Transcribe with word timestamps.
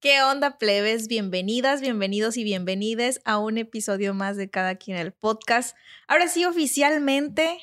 ¿Qué 0.00 0.22
onda, 0.22 0.56
plebes? 0.56 1.08
Bienvenidas, 1.08 1.82
bienvenidos 1.82 2.38
y 2.38 2.42
bienvenides 2.42 3.20
a 3.26 3.38
un 3.38 3.58
episodio 3.58 4.14
más 4.14 4.38
de 4.38 4.48
Cada 4.48 4.76
quien 4.76 4.96
el 4.96 5.12
podcast. 5.12 5.76
Ahora 6.08 6.26
sí, 6.26 6.46
oficialmente 6.46 7.58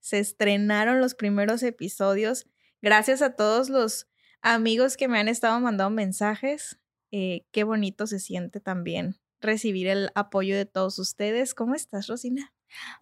se 0.00 0.18
estrenaron 0.18 1.00
los 1.00 1.14
primeros 1.14 1.62
episodios. 1.62 2.46
Gracias 2.80 3.20
a 3.20 3.36
todos 3.36 3.68
los 3.68 4.08
amigos 4.40 4.96
que 4.96 5.06
me 5.06 5.18
han 5.18 5.28
estado 5.28 5.60
mandando 5.60 5.90
mensajes. 5.90 6.78
Eh, 7.10 7.44
qué 7.50 7.62
bonito 7.62 8.06
se 8.06 8.20
siente 8.20 8.58
también 8.58 9.20
recibir 9.42 9.86
el 9.86 10.08
apoyo 10.14 10.56
de 10.56 10.64
todos 10.64 10.98
ustedes. 10.98 11.52
¿Cómo 11.52 11.74
estás, 11.74 12.06
Rosina? 12.06 12.54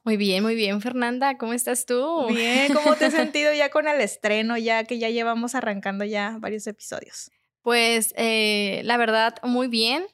Muy 0.03 0.17
bien, 0.17 0.43
muy 0.43 0.57
bien, 0.57 0.81
Fernanda. 0.81 1.39
¿Cómo 1.39 1.53
estás 1.53 1.87
tú? 1.87 2.27
Bien, 2.27 2.75
¿cómo 2.75 2.97
te 2.97 3.05
has 3.05 3.15
sentido 3.15 3.53
ya 3.53 3.71
con 3.71 3.87
el 3.87 4.01
estreno, 4.01 4.59
ya 4.59 4.83
que 4.83 4.99
ya 4.99 5.11
llevamos 5.11 5.55
arrancando 5.55 6.05
ya 6.05 6.39
varios 6.41 6.67
episodios? 6.67 7.31
Pues 7.63 8.15
eh, 8.17 8.83
la 8.85 8.97
verdad, 8.97 9.35
muy 9.43 9.69
bien. 9.69 10.05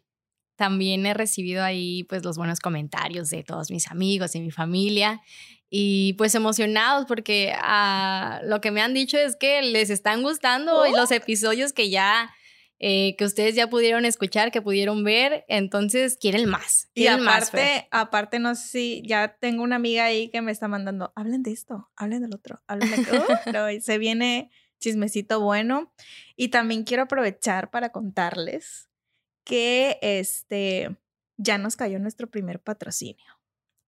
También 0.57 1.05
he 1.05 1.15
recibido 1.15 1.63
ahí 1.63 2.05
pues 2.05 2.25
los 2.25 2.39
buenos 2.39 2.61
comentarios 2.61 3.29
de 3.29 3.45
todos 3.45 3.71
mis 3.71 3.91
amigos 3.91 4.35
y 4.35 4.41
mi 4.41 4.51
familia 4.51 5.21
y 5.69 6.15
pues 6.15 6.35
emocionados 6.35 7.07
porque 7.07 7.53
ah, 7.61 8.41
lo 8.45 8.61
que 8.61 8.71
me 8.71 8.81
han 8.81 8.95
dicho 8.95 9.19
es 9.19 9.37
que 9.37 9.61
les 9.63 9.91
están 9.91 10.23
gustando 10.23 10.85
los 10.87 11.11
episodios 11.11 11.73
que 11.73 11.91
ya 11.91 12.31
eh, 12.79 13.17
que 13.17 13.25
ustedes 13.25 13.55
ya 13.55 13.69
pudieron 13.69 14.05
escuchar, 14.05 14.53
que 14.53 14.61
pudieron 14.61 15.03
ver, 15.03 15.47
entonces 15.49 16.19
quieren 16.21 16.47
más. 16.47 16.91
Y 16.93 17.09
más, 17.09 17.49
aparte, 17.49 17.89
aparte, 17.91 18.39
no 18.39 18.55
sé 18.55 18.69
si 18.69 19.03
ya 19.07 19.39
tengo 19.41 19.63
una 19.63 19.77
amiga 19.77 20.05
ahí 20.05 20.29
que 20.29 20.43
me 20.43 20.53
está 20.53 20.69
mandando, 20.69 21.11
hablen 21.17 21.43
de 21.43 21.53
esto, 21.53 21.91
hablen 21.97 22.21
del 22.21 22.35
otro, 22.35 22.63
hablen 22.67 22.91
de 22.91 22.97
aquello". 23.01 23.27
Pero 23.47 23.67
se 23.81 23.97
viene 23.97 24.51
chismecito 24.79 25.41
bueno. 25.41 25.93
Y 26.37 26.49
también 26.49 26.85
quiero 26.85 27.05
aprovechar 27.05 27.71
para 27.71 27.91
contarles 27.91 28.89
que 29.45 29.99
este 30.03 30.97
ya 31.39 31.59
nos 31.59 31.77
cayó 31.77 31.99
nuestro 31.99 32.29
primer 32.29 32.61
patrocinio. 32.61 33.25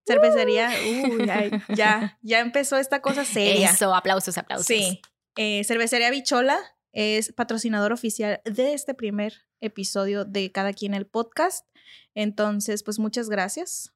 Cervecería, 0.07 0.71
uy, 0.87 1.25
ya, 1.25 1.65
ya, 1.75 2.17
ya 2.21 2.39
empezó 2.39 2.77
esta 2.77 3.01
cosa 3.01 3.25
seria. 3.25 3.69
Eso, 3.69 3.93
aplausos, 3.93 4.37
aplausos. 4.37 4.65
Sí. 4.65 5.01
Eh, 5.35 5.63
Cervecería 5.63 6.09
Bichola 6.09 6.57
es 6.91 7.31
patrocinador 7.33 7.93
oficial 7.93 8.41
de 8.43 8.73
este 8.73 8.93
primer 8.93 9.45
episodio 9.61 10.25
de 10.25 10.51
Cada 10.51 10.73
quien 10.73 10.93
el 10.93 11.05
podcast. 11.05 11.67
Entonces, 12.15 12.83
pues 12.83 12.97
muchas 12.97 13.29
gracias. 13.29 13.93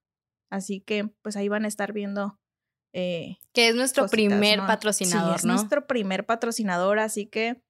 Así 0.50 0.82
que, 0.82 1.10
pues 1.24 1.36
ahí 1.36 1.48
van 1.48 1.66
a 1.66 1.68
estar 1.68 1.94
viendo. 1.94 2.40
Eh, 2.94 3.38
Que 3.54 3.68
es 3.70 3.76
nuestro 3.76 4.04
cositas, 4.04 4.30
primer 4.30 4.60
¿no? 4.60 4.68
patrocinador, 4.68 5.34
sí, 5.34 5.36
es 5.40 5.46
¿no? 5.46 5.54
nuestro 5.54 5.88
primer 5.88 6.26
patrocinador, 6.26 7.00
así 7.00 7.26
que 7.26 7.62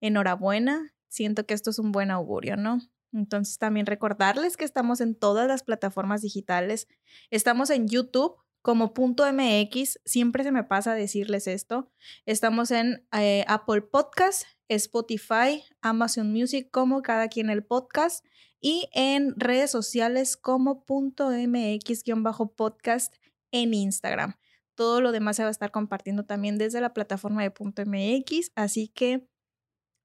enhorabuena. 0.00 0.94
Siento 1.08 1.46
que 1.46 1.54
esto 1.54 1.70
es 1.70 1.78
un 1.78 1.92
buen 1.92 2.10
augurio, 2.10 2.56
¿no? 2.56 2.80
Entonces 3.12 3.58
también 3.58 3.86
recordarles 3.86 4.56
que 4.56 4.64
estamos 4.64 5.00
en 5.00 5.14
todas 5.14 5.46
las 5.46 5.62
plataformas 5.62 6.22
digitales. 6.22 6.88
Estamos 7.30 7.70
en 7.70 7.86
YouTube 7.86 8.36
como 8.62 8.94
punto 8.94 9.30
MX. 9.30 10.00
Siempre 10.04 10.44
se 10.44 10.52
me 10.52 10.64
pasa 10.64 10.94
decirles 10.94 11.46
esto. 11.46 11.92
Estamos 12.24 12.70
en 12.70 13.06
eh, 13.12 13.44
Apple 13.48 13.82
Podcast, 13.82 14.44
Spotify, 14.68 15.62
Amazon 15.82 16.32
Music 16.32 16.70
como 16.70 17.02
cada 17.02 17.28
quien 17.28 17.50
el 17.50 17.62
podcast 17.64 18.24
y 18.60 18.88
en 18.92 19.34
redes 19.36 19.70
sociales 19.70 20.36
como 20.36 20.84
punto 20.84 21.30
MX-podcast 21.30 23.14
en 23.50 23.74
Instagram. 23.74 24.36
Todo 24.74 25.00
lo 25.00 25.12
demás 25.12 25.36
se 25.36 25.42
va 25.42 25.48
a 25.48 25.52
estar 25.52 25.70
compartiendo 25.70 26.24
también 26.24 26.58
desde 26.58 26.80
la 26.80 26.92
plataforma 26.92 27.42
de 27.42 27.50
punto 27.50 27.82
MX. 27.84 28.52
Así 28.54 28.88
que, 28.88 29.26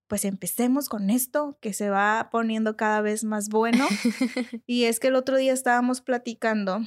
pues 0.08 0.26
empecemos 0.26 0.90
con 0.90 1.10
esto 1.10 1.58
que 1.62 1.74
se 1.74 1.90
va 1.90 2.30
poniendo 2.32 2.76
cada 2.78 3.02
vez 3.02 3.24
más 3.24 3.50
bueno. 3.50 3.88
y 4.66 4.86
es 4.86 5.00
que 5.00 5.08
el 5.08 5.16
otro 5.16 5.38
día 5.38 5.54
estábamos 5.54 6.02
platicando 6.02 6.82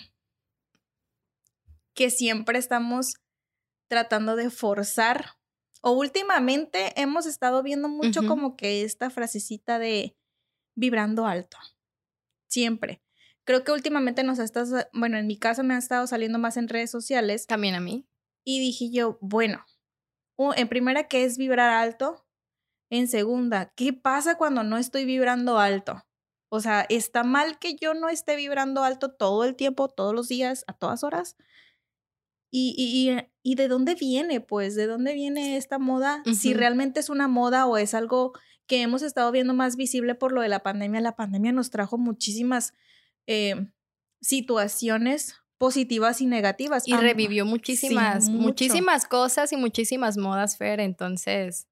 que 1.94 2.10
siempre 2.10 2.58
estamos 2.58 3.14
tratando 3.88 4.36
de 4.36 4.50
forzar 4.50 5.36
o 5.82 5.92
últimamente 5.92 6.92
hemos 7.00 7.26
estado 7.26 7.62
viendo 7.62 7.88
mucho 7.88 8.26
como 8.26 8.56
que 8.56 8.82
esta 8.82 9.10
frasecita 9.10 9.78
de 9.78 10.16
vibrando 10.76 11.26
alto. 11.26 11.56
Siempre. 12.48 13.02
Creo 13.50 13.65
que 13.65 13.72
últimamente 13.72 14.22
nos 14.22 14.38
estado, 14.38 14.87
bueno, 14.93 15.19
en 15.19 15.27
mi 15.27 15.37
caso 15.37 15.65
me 15.65 15.75
ha 15.75 15.78
estado 15.78 16.06
saliendo 16.06 16.38
más 16.38 16.56
en 16.56 16.69
redes 16.69 16.88
sociales 16.88 17.49
También 17.49 17.75
a 17.75 17.81
mí. 17.81 18.06
y 18.44 18.61
dije 18.61 18.93
yo, 18.93 19.19
bueno, 19.21 19.65
en 20.55 20.69
primera, 20.69 21.09
¿qué 21.09 21.25
es 21.25 21.37
vibrar 21.37 21.69
alto? 21.69 22.25
En 22.91 23.09
segunda, 23.09 23.72
¿qué 23.75 23.93
pasa 23.93 24.37
cuando 24.37 24.62
no 24.62 24.77
estoy 24.77 25.05
vibrando 25.05 25.59
alto? 25.59 26.00
O 26.49 26.60
sea, 26.60 26.87
¿está 26.89 27.25
mal 27.25 27.59
que 27.59 27.75
yo 27.75 27.93
no 27.93 28.09
esté 28.09 28.37
vibrando 28.37 28.84
alto 28.84 29.10
todo 29.10 29.43
el 29.43 29.56
tiempo, 29.56 29.89
todos 29.89 30.15
los 30.15 30.28
días, 30.28 30.62
a 30.69 30.72
todas 30.72 31.03
horas? 31.03 31.37
¿Y, 32.53 32.77
y, 32.78 33.19
y, 33.43 33.56
de 33.56 33.66
dónde 33.66 33.97
viene, 33.97 34.41
pues? 34.41 34.77
¿De 34.77 34.87
dónde 34.87 35.12
viene 35.12 35.56
esta 35.56 35.81
moda? 35.81 36.22
Si 36.33 36.55
realmente 36.55 37.00
es 37.00 37.10
una 37.10 37.27
moda 37.27 37.66
o 37.66 37.77
es 37.78 37.94
algo 37.94 38.33
que 38.69 38.83
hemos 38.83 39.03
estado 39.03 39.33
viendo 39.33 39.55
más 39.55 39.75
visible 39.75 40.15
por 40.15 40.31
lo 40.31 40.41
de 40.41 40.49
la 40.49 40.62
pandemia. 40.62 41.00
La 41.00 41.16
pandemia 41.16 41.50
nos 41.50 41.71
trajo 41.71 41.99
muchísimas 41.99 42.75
eh, 43.32 43.54
situaciones 44.20 45.36
positivas 45.56 46.20
y 46.20 46.26
negativas. 46.26 46.88
Y 46.88 46.94
revivió 46.94 47.46
muchísimas, 47.46 48.28
muchísimas 48.28 49.06
cosas 49.06 49.52
y 49.52 49.56
muchísimas 49.56 50.16
modas, 50.16 50.56
Fer. 50.56 50.80
Entonces, 50.80 51.68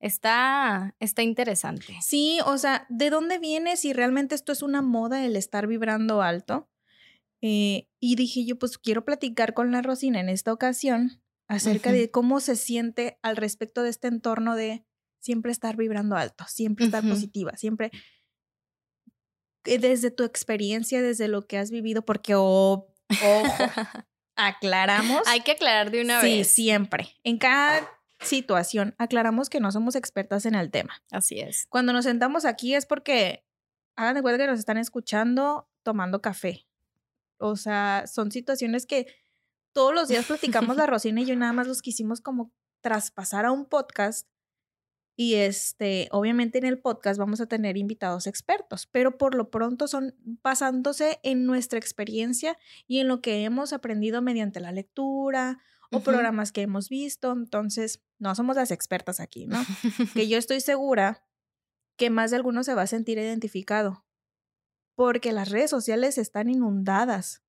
está, 0.00 0.96
está 0.98 1.22
interesante. 1.22 1.96
Sí, 2.02 2.40
o 2.44 2.58
sea, 2.58 2.86
¿de 2.88 3.10
dónde 3.10 3.38
viene 3.38 3.76
si 3.76 3.92
realmente 3.92 4.34
esto 4.34 4.50
es 4.50 4.62
una 4.62 4.82
moda 4.82 5.24
el 5.24 5.36
estar 5.36 5.68
vibrando 5.68 6.22
alto? 6.22 6.68
Eh, 7.40 7.86
y 8.00 8.16
dije 8.16 8.44
yo, 8.44 8.58
pues 8.58 8.76
quiero 8.76 9.04
platicar 9.04 9.54
con 9.54 9.70
la 9.70 9.82
Rosina 9.82 10.18
en 10.18 10.28
esta 10.28 10.52
ocasión 10.52 11.22
acerca 11.46 11.92
de 11.92 12.10
cómo 12.10 12.40
se 12.40 12.56
siente 12.56 13.20
al 13.22 13.36
respecto 13.36 13.84
de 13.84 13.90
este 13.90 14.08
entorno 14.08 14.56
de 14.56 14.84
siempre 15.20 15.52
estar 15.52 15.76
vibrando 15.76 16.16
alto, 16.16 16.44
siempre 16.48 16.86
estar 16.86 17.08
positiva, 17.08 17.56
siempre 17.56 17.92
desde 19.66 20.10
tu 20.10 20.24
experiencia, 20.24 21.02
desde 21.02 21.28
lo 21.28 21.46
que 21.46 21.58
has 21.58 21.70
vivido, 21.70 22.02
porque 22.04 22.34
oh, 22.34 22.88
ojo, 23.08 23.64
aclaramos. 24.36 25.22
Hay 25.26 25.40
que 25.40 25.52
aclarar 25.52 25.90
de 25.90 26.02
una 26.02 26.20
sí, 26.20 26.38
vez. 26.38 26.48
siempre. 26.48 27.16
En 27.24 27.38
cada 27.38 27.88
situación 28.20 28.94
aclaramos 28.98 29.50
que 29.50 29.60
no 29.60 29.70
somos 29.72 29.94
expertas 29.94 30.46
en 30.46 30.54
el 30.54 30.70
tema. 30.70 31.02
Así 31.10 31.40
es. 31.40 31.66
Cuando 31.68 31.92
nos 31.92 32.04
sentamos 32.04 32.44
aquí 32.44 32.74
es 32.74 32.86
porque 32.86 33.44
hagan 33.96 34.14
de 34.14 34.22
cuenta 34.22 34.38
que 34.38 34.50
nos 34.50 34.58
están 34.58 34.78
escuchando 34.78 35.68
tomando 35.82 36.20
café. 36.20 36.66
O 37.38 37.56
sea, 37.56 38.04
son 38.06 38.30
situaciones 38.30 38.86
que 38.86 39.06
todos 39.72 39.94
los 39.94 40.08
días 40.08 40.26
platicamos 40.26 40.76
la 40.76 40.86
Rosina 40.86 41.20
y 41.20 41.26
yo 41.26 41.36
nada 41.36 41.52
más 41.52 41.66
los 41.66 41.82
quisimos 41.82 42.20
como 42.20 42.52
traspasar 42.80 43.44
a 43.44 43.52
un 43.52 43.66
podcast. 43.66 44.26
Y 45.18 45.36
este, 45.36 46.08
obviamente 46.12 46.58
en 46.58 46.66
el 46.66 46.78
podcast 46.78 47.18
vamos 47.18 47.40
a 47.40 47.46
tener 47.46 47.78
invitados 47.78 48.26
expertos, 48.26 48.86
pero 48.86 49.16
por 49.16 49.34
lo 49.34 49.50
pronto 49.50 49.88
son 49.88 50.14
basándose 50.42 51.18
en 51.22 51.46
nuestra 51.46 51.78
experiencia 51.78 52.58
y 52.86 52.98
en 52.98 53.08
lo 53.08 53.22
que 53.22 53.42
hemos 53.44 53.72
aprendido 53.72 54.20
mediante 54.20 54.60
la 54.60 54.72
lectura 54.72 55.58
o 55.90 56.00
programas 56.00 56.52
que 56.52 56.60
hemos 56.60 56.90
visto. 56.90 57.32
Entonces, 57.32 58.02
no 58.18 58.34
somos 58.34 58.56
las 58.56 58.70
expertas 58.70 59.18
aquí, 59.18 59.46
¿no? 59.46 59.58
que 60.14 60.28
yo 60.28 60.36
estoy 60.36 60.60
segura 60.60 61.24
que 61.96 62.10
más 62.10 62.30
de 62.30 62.36
alguno 62.36 62.62
se 62.62 62.74
va 62.74 62.82
a 62.82 62.86
sentir 62.86 63.16
identificado. 63.16 64.04
Porque 64.94 65.32
las 65.32 65.48
redes 65.48 65.70
sociales 65.70 66.18
están 66.18 66.50
inundadas. 66.50 67.42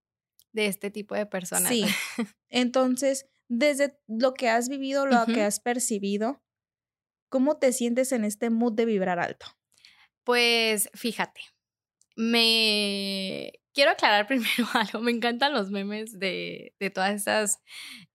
de 0.54 0.68
este 0.68 0.90
tipo 0.90 1.16
de 1.16 1.26
personas. 1.26 1.70
Sí. 1.70 1.86
Entonces, 2.50 3.28
desde 3.50 4.00
lo 4.08 4.34
que 4.34 4.50
has 4.50 4.70
vivido, 4.70 5.06
lo 5.06 5.26
que 5.26 5.44
has 5.44 5.60
percibido, 5.60 6.42
¿cómo 7.30 7.58
te 7.58 7.74
sientes 7.74 8.12
en 8.12 8.24
este 8.24 8.50
mood 8.50 8.74
de 8.74 8.86
vibrar 8.86 9.20
alto? 9.20 9.46
Pues 10.24 10.90
fíjate, 10.94 11.42
me 12.16 13.54
quiero 13.78 13.92
aclarar 13.92 14.26
primero 14.28 14.68
algo. 14.74 15.00
Me 15.00 15.12
encantan 15.12 15.54
los 15.54 15.70
memes 15.70 16.20
de, 16.20 16.74
de 16.80 16.90
todas 16.90 17.14
estas 17.14 17.62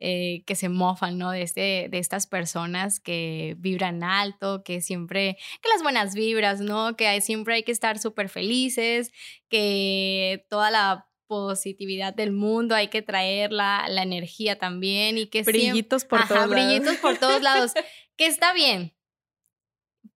eh, 0.00 0.42
que 0.44 0.56
se 0.56 0.68
mofan, 0.68 1.18
¿no? 1.18 1.30
De, 1.30 1.42
este, 1.42 1.86
de 1.88 1.98
estas 1.98 2.26
personas 2.26 2.98
que 2.98 3.54
vibran 3.58 4.02
alto, 4.02 4.64
que 4.64 4.80
siempre, 4.80 5.36
que 5.62 5.68
las 5.68 5.84
buenas 5.84 6.14
vibras, 6.16 6.60
¿no? 6.60 6.96
Que 6.96 7.06
hay, 7.06 7.20
siempre 7.20 7.54
hay 7.54 7.62
que 7.62 7.70
estar 7.70 8.00
súper 8.00 8.28
felices, 8.28 9.12
que 9.48 10.44
toda 10.50 10.72
la 10.72 11.08
positividad 11.28 12.12
del 12.12 12.32
mundo 12.32 12.74
hay 12.74 12.88
que 12.88 13.00
traerla, 13.00 13.86
la 13.88 14.02
energía 14.02 14.58
también 14.58 15.16
y 15.16 15.28
que 15.28 15.42
brillitos 15.44 16.04
por 16.04 16.26
todos 16.26 16.50
brillitos 16.50 16.86
lados. 16.86 17.00
por 17.00 17.16
todos 17.18 17.40
lados, 17.40 17.72
que 18.16 18.26
está 18.26 18.52
bien. 18.52 18.94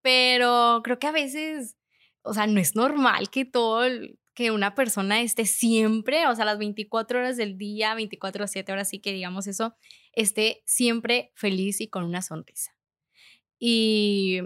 Pero 0.07 0.83
creo 0.85 1.01
que 1.01 1.09
a 1.09 1.11
veces, 1.11 1.77
o 2.23 2.33
sea, 2.33 2.47
no 2.47 2.61
es 2.61 2.77
normal 2.77 3.29
que 3.29 3.45
todo 3.45 3.83
que 4.35 4.53
una 4.53 4.77
persona 4.77 5.21
esté 5.21 5.47
siempre, 5.47 6.29
o 6.29 6.37
sea, 6.37 6.45
las 6.45 6.59
24 6.59 7.19
horas 7.19 7.37
del 7.37 7.59
día, 7.59 7.93
24 7.97 8.45
o 8.45 8.47
7 8.47 8.71
horas, 8.71 8.89
sí 8.89 9.01
que 9.01 9.13
digamos 9.13 9.49
eso, 9.49 9.75
esté 10.13 10.63
siempre 10.65 11.33
feliz 11.35 11.81
y 11.81 11.89
con 11.89 12.05
una 12.05 12.23
sonrisa. 12.23 12.77
Y 13.59 14.43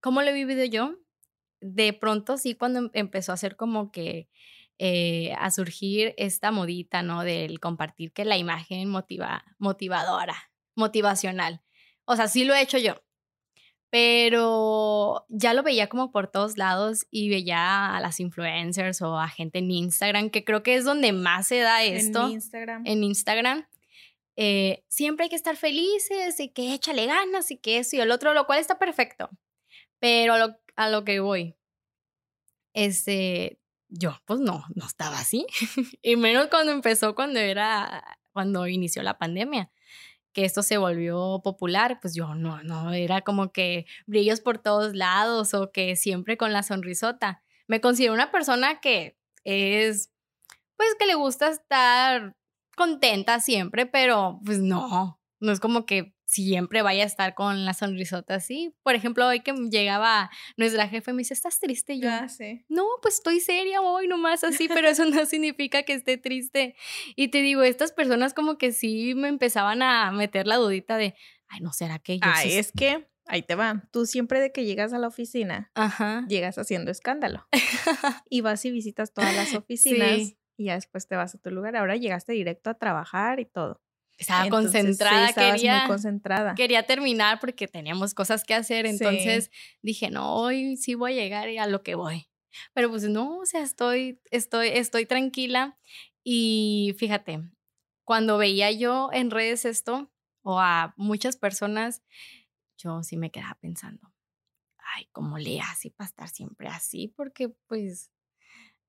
¿cómo 0.00 0.22
lo 0.22 0.28
he 0.28 0.32
vivido 0.32 0.64
yo? 0.64 0.94
De 1.60 1.92
pronto 1.92 2.36
sí, 2.38 2.54
cuando 2.54 2.78
em, 2.78 2.90
empezó 2.92 3.32
a 3.32 3.36
ser 3.36 3.56
como 3.56 3.90
que 3.90 4.28
eh, 4.78 5.32
a 5.36 5.50
surgir 5.50 6.14
esta 6.16 6.52
modita, 6.52 7.02
¿no? 7.02 7.24
Del 7.24 7.58
compartir 7.58 8.12
que 8.12 8.24
la 8.24 8.36
imagen 8.36 8.88
motiva, 8.88 9.44
motivadora, 9.58 10.52
motivacional. 10.76 11.60
O 12.04 12.14
sea, 12.14 12.28
sí 12.28 12.44
lo 12.44 12.54
he 12.54 12.62
hecho 12.62 12.78
yo 12.78 13.02
pero 13.90 15.24
ya 15.28 15.54
lo 15.54 15.62
veía 15.62 15.88
como 15.88 16.10
por 16.10 16.28
todos 16.28 16.58
lados 16.58 17.06
y 17.10 17.28
veía 17.28 17.96
a 17.96 18.00
las 18.00 18.18
influencers 18.20 19.00
o 19.02 19.18
a 19.18 19.28
gente 19.28 19.58
en 19.58 19.70
Instagram, 19.70 20.30
que 20.30 20.44
creo 20.44 20.62
que 20.62 20.74
es 20.74 20.84
donde 20.84 21.12
más 21.12 21.46
se 21.48 21.60
da 21.60 21.84
esto. 21.84 22.26
En 22.26 22.32
Instagram. 22.32 22.82
En 22.86 23.04
Instagram. 23.04 23.66
Eh, 24.36 24.84
siempre 24.88 25.24
hay 25.24 25.30
que 25.30 25.36
estar 25.36 25.56
felices 25.56 26.38
y 26.40 26.50
que 26.50 26.74
échale 26.74 27.06
ganas 27.06 27.50
y 27.50 27.56
que 27.56 27.78
eso 27.78 27.96
y 27.96 28.00
el 28.00 28.10
otro, 28.10 28.34
lo 28.34 28.46
cual 28.46 28.58
está 28.58 28.78
perfecto. 28.78 29.30
Pero 29.98 30.34
a 30.34 30.38
lo, 30.38 30.56
a 30.74 30.90
lo 30.90 31.04
que 31.04 31.20
voy, 31.20 31.54
este, 32.74 33.58
yo 33.88 34.18
pues 34.26 34.40
no, 34.40 34.64
no 34.74 34.86
estaba 34.86 35.18
así. 35.18 35.46
y 36.02 36.16
menos 36.16 36.48
cuando 36.48 36.72
empezó, 36.72 37.14
cuando 37.14 37.38
era, 37.38 38.18
cuando 38.32 38.66
inició 38.66 39.02
la 39.02 39.16
pandemia 39.16 39.70
que 40.36 40.44
esto 40.44 40.62
se 40.62 40.76
volvió 40.76 41.40
popular, 41.42 41.98
pues 41.98 42.14
yo 42.14 42.34
no, 42.34 42.62
no, 42.62 42.92
era 42.92 43.22
como 43.22 43.52
que 43.52 43.86
brillos 44.06 44.42
por 44.42 44.58
todos 44.58 44.94
lados 44.94 45.54
o 45.54 45.72
que 45.72 45.96
siempre 45.96 46.36
con 46.36 46.52
la 46.52 46.62
sonrisota. 46.62 47.42
Me 47.68 47.80
considero 47.80 48.12
una 48.12 48.30
persona 48.30 48.78
que 48.78 49.16
es, 49.44 50.12
pues 50.76 50.90
que 50.98 51.06
le 51.06 51.14
gusta 51.14 51.48
estar 51.48 52.36
contenta 52.76 53.40
siempre, 53.40 53.86
pero 53.86 54.38
pues 54.44 54.58
no, 54.58 55.15
no 55.40 55.52
es 55.52 55.60
como 55.60 55.86
que 55.86 56.14
siempre 56.24 56.82
vaya 56.82 57.04
a 57.04 57.06
estar 57.06 57.34
con 57.34 57.64
la 57.64 57.72
sonrisota 57.74 58.34
así. 58.36 58.74
Por 58.82 58.94
ejemplo, 58.94 59.26
hoy 59.26 59.40
que 59.40 59.52
llegaba 59.52 60.30
nuestra 60.56 60.88
jefe 60.88 61.12
me 61.12 61.18
dice, 61.18 61.34
¿estás 61.34 61.60
triste? 61.60 61.94
Y 61.94 62.00
yo, 62.00 62.08
Ya 62.08 62.28
sé. 62.28 62.64
no, 62.68 62.84
pues 63.02 63.14
estoy 63.14 63.40
seria 63.40 63.80
hoy 63.80 64.08
nomás 64.08 64.42
así, 64.44 64.66
pero 64.68 64.88
eso 64.88 65.04
no 65.04 65.24
significa 65.26 65.84
que 65.84 65.92
esté 65.92 66.16
triste. 66.18 66.74
Y 67.14 67.28
te 67.28 67.42
digo, 67.42 67.62
estas 67.62 67.92
personas 67.92 68.34
como 68.34 68.58
que 68.58 68.72
sí 68.72 69.14
me 69.14 69.28
empezaban 69.28 69.82
a 69.82 70.10
meter 70.10 70.46
la 70.46 70.56
dudita 70.56 70.96
de, 70.96 71.14
ay, 71.48 71.60
no 71.60 71.72
será 71.72 71.98
que 72.00 72.16
yo 72.18 72.24
Ay, 72.26 72.50
sí 72.50 72.58
es 72.58 72.72
que, 72.72 73.06
ahí 73.26 73.42
te 73.42 73.54
va. 73.54 73.88
Tú 73.92 74.04
siempre 74.06 74.40
de 74.40 74.50
que 74.52 74.64
llegas 74.64 74.92
a 74.92 74.98
la 74.98 75.06
oficina, 75.08 75.70
Ajá. 75.74 76.24
llegas 76.28 76.58
haciendo 76.58 76.90
escándalo. 76.90 77.46
y 78.30 78.40
vas 78.40 78.64
y 78.64 78.70
visitas 78.72 79.12
todas 79.12 79.34
las 79.36 79.54
oficinas 79.54 80.18
Sí. 80.22 80.38
y 80.56 80.64
ya 80.66 80.74
después 80.74 81.06
te 81.06 81.14
vas 81.16 81.34
a 81.34 81.38
tu 81.38 81.50
lugar. 81.50 81.76
Ahora 81.76 81.94
llegaste 81.96 82.32
directo 82.32 82.70
a 82.70 82.74
trabajar 82.74 83.38
y 83.38 83.44
todo. 83.44 83.80
Estaba 84.18 84.44
Entonces, 84.44 84.72
sí, 84.72 84.76
concentrada, 84.78 85.28
estabas 85.28 85.54
quería, 85.56 85.78
muy 85.80 85.88
concentrada. 85.88 86.54
quería 86.54 86.82
terminar 86.86 87.38
porque 87.40 87.68
teníamos 87.68 88.14
cosas 88.14 88.44
que 88.44 88.54
hacer, 88.54 88.86
Sí. 88.86 88.92
entonces 88.94 89.50
dije, 89.82 90.10
no, 90.10 90.34
hoy 90.36 90.76
sí 90.76 90.94
voy 90.94 91.12
a 91.18 91.22
llegar 91.22 91.48
y 91.50 91.58
a 91.58 91.66
lo 91.66 91.82
que 91.82 91.94
voy. 91.96 92.26
Pero 92.72 92.88
pues 92.90 93.02
no, 93.04 93.38
o 93.38 93.46
sea, 93.46 93.60
estoy, 93.62 94.20
estoy, 94.30 94.68
estoy 94.68 95.04
tranquila 95.06 95.78
y 96.24 96.94
fíjate, 96.98 97.42
cuando 98.04 98.38
veía 98.38 98.70
yo 98.72 99.10
en 99.12 99.30
redes 99.30 99.64
esto 99.66 100.10
o 100.42 100.58
a 100.60 100.94
muchas 100.96 101.36
personas, 101.36 102.02
yo 102.78 103.02
sí 103.02 103.16
me 103.18 103.30
quedaba 103.30 103.58
pensando, 103.60 104.14
ay, 104.96 105.08
¿cómo 105.12 105.38
le 105.38 105.60
hace 105.60 105.90
para 105.90 106.08
estar 106.08 106.28
siempre 106.30 106.68
así? 106.68 107.08
Porque 107.08 107.50
pues 107.66 108.10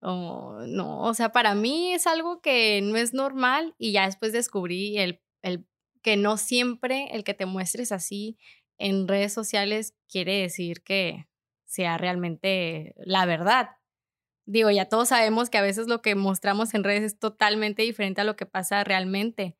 Oh, 0.01 0.59
no, 0.67 1.01
o 1.01 1.13
sea, 1.13 1.31
para 1.31 1.55
mí 1.55 1.93
es 1.93 2.05
algo 2.05 2.39
que 2.41 2.81
no 2.83 2.97
es 2.97 3.13
normal 3.13 3.73
y 3.79 3.93
ya 3.93 4.05
después 4.05 4.31
descubrí 4.31 4.97
el, 4.99 5.21
el 5.41 5.65
que 6.03 6.17
no 6.17 6.37
siempre 6.37 7.09
el 7.11 7.23
que 7.23 7.33
te 7.33 7.47
muestres 7.47 7.91
así 7.91 8.37
en 8.77 9.07
redes 9.07 9.33
sociales 9.33 9.95
quiere 10.07 10.39
decir 10.41 10.83
que 10.83 11.27
sea 11.65 11.97
realmente 11.97 12.93
la 12.97 13.25
verdad. 13.25 13.71
Digo, 14.45 14.69
ya 14.71 14.85
todos 14.85 15.09
sabemos 15.09 15.49
que 15.49 15.57
a 15.57 15.61
veces 15.61 15.87
lo 15.87 16.01
que 16.01 16.15
mostramos 16.15 16.73
en 16.73 16.83
redes 16.83 17.03
es 17.03 17.19
totalmente 17.19 17.81
diferente 17.81 18.21
a 18.21 18.23
lo 18.23 18.35
que 18.37 18.45
pasa 18.45 18.83
realmente. 18.83 19.57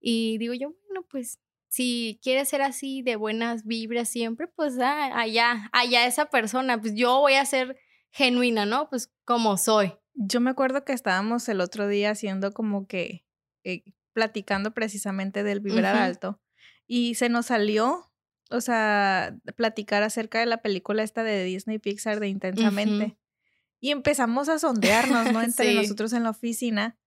Y 0.00 0.38
digo 0.38 0.54
yo, 0.54 0.74
bueno, 0.86 1.06
pues 1.08 1.40
si 1.68 2.18
quieres 2.22 2.48
ser 2.48 2.62
así 2.62 3.02
de 3.02 3.16
buenas 3.16 3.64
vibras 3.64 4.08
siempre, 4.08 4.48
pues 4.48 4.78
ah, 4.80 5.18
allá, 5.18 5.70
allá 5.72 6.06
esa 6.06 6.26
persona, 6.26 6.80
pues 6.80 6.94
yo 6.94 7.20
voy 7.20 7.34
a 7.34 7.46
ser 7.46 7.78
genuina, 8.10 8.66
¿no? 8.66 8.88
Pues 8.88 9.10
como 9.24 9.56
soy. 9.56 9.92
Yo 10.14 10.40
me 10.40 10.50
acuerdo 10.50 10.84
que 10.84 10.92
estábamos 10.92 11.48
el 11.48 11.60
otro 11.60 11.86
día 11.88 12.10
haciendo 12.10 12.52
como 12.52 12.86
que, 12.86 13.24
eh, 13.64 13.82
platicando 14.12 14.72
precisamente 14.74 15.42
del 15.44 15.60
vibrar 15.60 15.96
alto 15.96 16.40
y 16.86 17.14
se 17.14 17.28
nos 17.28 17.46
salió, 17.46 18.10
o 18.50 18.60
sea, 18.60 19.36
platicar 19.56 20.02
acerca 20.02 20.40
de 20.40 20.46
la 20.46 20.60
película 20.62 21.02
esta 21.04 21.22
de 21.22 21.44
Disney 21.44 21.78
Pixar 21.78 22.18
de 22.18 22.28
Intensamente. 22.28 23.16
Y 23.80 23.90
empezamos 23.92 24.48
a 24.48 24.58
sondearnos, 24.58 25.32
¿no? 25.32 25.40
Entre 25.42 25.70
Sí. 25.70 25.74
nosotros 25.76 26.12
en 26.12 26.24
la 26.24 26.30
oficina 26.30 26.98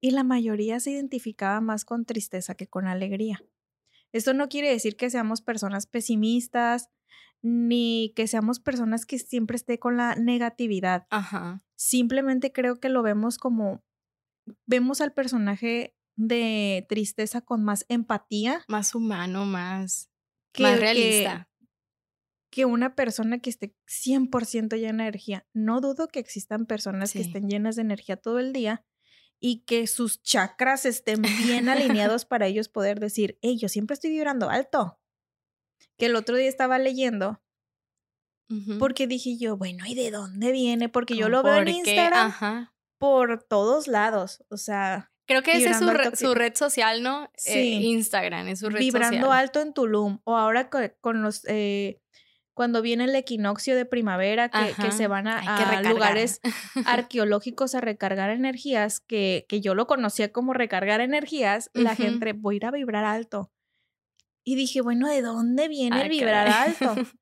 y 0.00 0.12
la 0.12 0.22
mayoría 0.22 0.78
se 0.78 0.90
identificaba 0.92 1.60
más 1.60 1.84
con 1.84 2.04
tristeza 2.04 2.54
que 2.54 2.68
con 2.68 2.86
alegría. 2.86 3.42
Esto 4.12 4.34
no 4.34 4.48
quiere 4.48 4.68
decir 4.70 4.96
que 4.96 5.10
seamos 5.10 5.40
personas 5.40 5.86
pesimistas 5.86 6.90
ni 7.42 8.12
que 8.14 8.26
seamos 8.26 8.60
personas 8.60 9.04
que 9.04 9.18
siempre 9.18 9.56
esté 9.56 9.78
con 9.78 9.96
la 9.96 10.14
negatividad. 10.14 11.06
Ajá. 11.10 11.62
Simplemente 11.76 12.52
creo 12.52 12.78
que 12.80 12.88
lo 12.88 13.02
vemos 13.02 13.38
como 13.38 13.84
vemos 14.66 15.00
al 15.00 15.12
personaje 15.12 15.96
de 16.16 16.86
tristeza 16.88 17.40
con 17.40 17.64
más 17.64 17.84
empatía 17.88 18.64
Más 18.68 18.94
humano, 18.94 19.44
más, 19.46 20.10
que, 20.52 20.62
más 20.62 20.78
realista. 20.78 21.48
que 22.50 22.64
una 22.64 22.94
persona 22.94 23.38
que 23.40 23.50
esté 23.50 23.74
100% 23.88 24.76
llena 24.76 25.04
de 25.04 25.08
energía. 25.08 25.46
No 25.52 25.80
dudo 25.80 26.08
que 26.08 26.20
existan 26.20 26.66
personas 26.66 27.12
que 27.12 27.20
estén 27.20 27.48
llenas 27.48 27.76
de 27.76 27.82
energía 27.82 28.16
todo 28.16 28.38
el 28.38 28.52
día 28.52 28.84
y 29.40 29.64
que 29.64 29.86
sus 29.88 30.22
chakras 30.22 30.86
estén 30.86 31.22
bien 31.22 31.68
alineados 31.68 32.24
para 32.24 32.46
ellos 32.46 32.68
poder 32.68 33.00
decir, 33.00 33.38
hey, 33.42 33.58
yo 33.58 33.68
siempre 33.68 33.94
estoy 33.94 34.10
vibrando 34.10 34.50
alto. 34.50 35.00
Que 36.02 36.06
el 36.06 36.16
otro 36.16 36.34
día 36.36 36.48
estaba 36.48 36.80
leyendo 36.80 37.40
Ujú. 38.50 38.76
porque 38.80 39.06
dije 39.06 39.38
yo, 39.38 39.56
bueno, 39.56 39.84
¿y 39.86 39.94
de 39.94 40.10
dónde 40.10 40.50
viene? 40.50 40.88
Porque 40.88 41.14
yo 41.16 41.28
lo 41.28 41.44
veo 41.44 41.58
en 41.58 41.68
Instagram 41.68 42.26
Ajá. 42.26 42.74
por 42.98 43.44
todos 43.44 43.86
lados. 43.86 44.42
O 44.48 44.56
sea, 44.56 45.12
Creo 45.28 45.44
que 45.44 45.52
esa 45.52 45.70
es 45.70 45.78
su, 45.78 45.88
re- 45.90 46.16
su 46.16 46.34
red 46.34 46.56
social, 46.56 47.04
¿no? 47.04 47.26
Eh, 47.26 47.28
Sí. 47.36 47.72
Instagram 47.86 48.48
es 48.48 48.58
su 48.58 48.68
red 48.68 48.80
vibrando 48.80 49.26
social. 49.28 49.32
alto 49.38 49.60
en 49.60 49.72
Tulum. 49.72 50.18
O 50.24 50.36
ahora 50.36 50.70
co- 50.70 50.80
con, 51.00 51.22
los... 51.22 51.44
eh, 51.46 52.00
cuando 52.52 52.82
viene 52.82 53.04
el 53.04 53.14
equinoccio 53.14 53.76
de 53.76 53.86
primavera, 53.86 54.48
que, 54.48 54.74
que 54.82 54.90
se 54.90 55.06
van 55.06 55.28
a, 55.28 55.82
lugares 55.88 56.40
arqueológicos 56.84 57.76
a 57.76 57.80
recargar 57.80 58.30
energías, 58.30 58.98
que, 58.98 59.46
que 59.48 59.60
yo 59.60 59.76
lo 59.76 59.86
conocía 59.86 60.32
como 60.32 60.52
recargar 60.52 61.00
energías, 61.00 61.70
la 61.74 61.92
Ujú. 61.92 62.02
gente, 62.02 62.32
voy 62.32 62.56
a 62.56 62.56
ir 62.56 62.66
a 62.66 62.70
vibrar 62.72 63.04
alto. 63.04 63.52
Y 64.44 64.56
dije, 64.56 64.80
bueno, 64.80 65.08
¿de 65.08 65.22
dónde 65.22 65.68
viene 65.68 65.96
Ah, 65.98 66.02
el 66.04 66.08
vibrar 66.10 66.46
caray. 66.48 66.74
alto? 66.80 66.94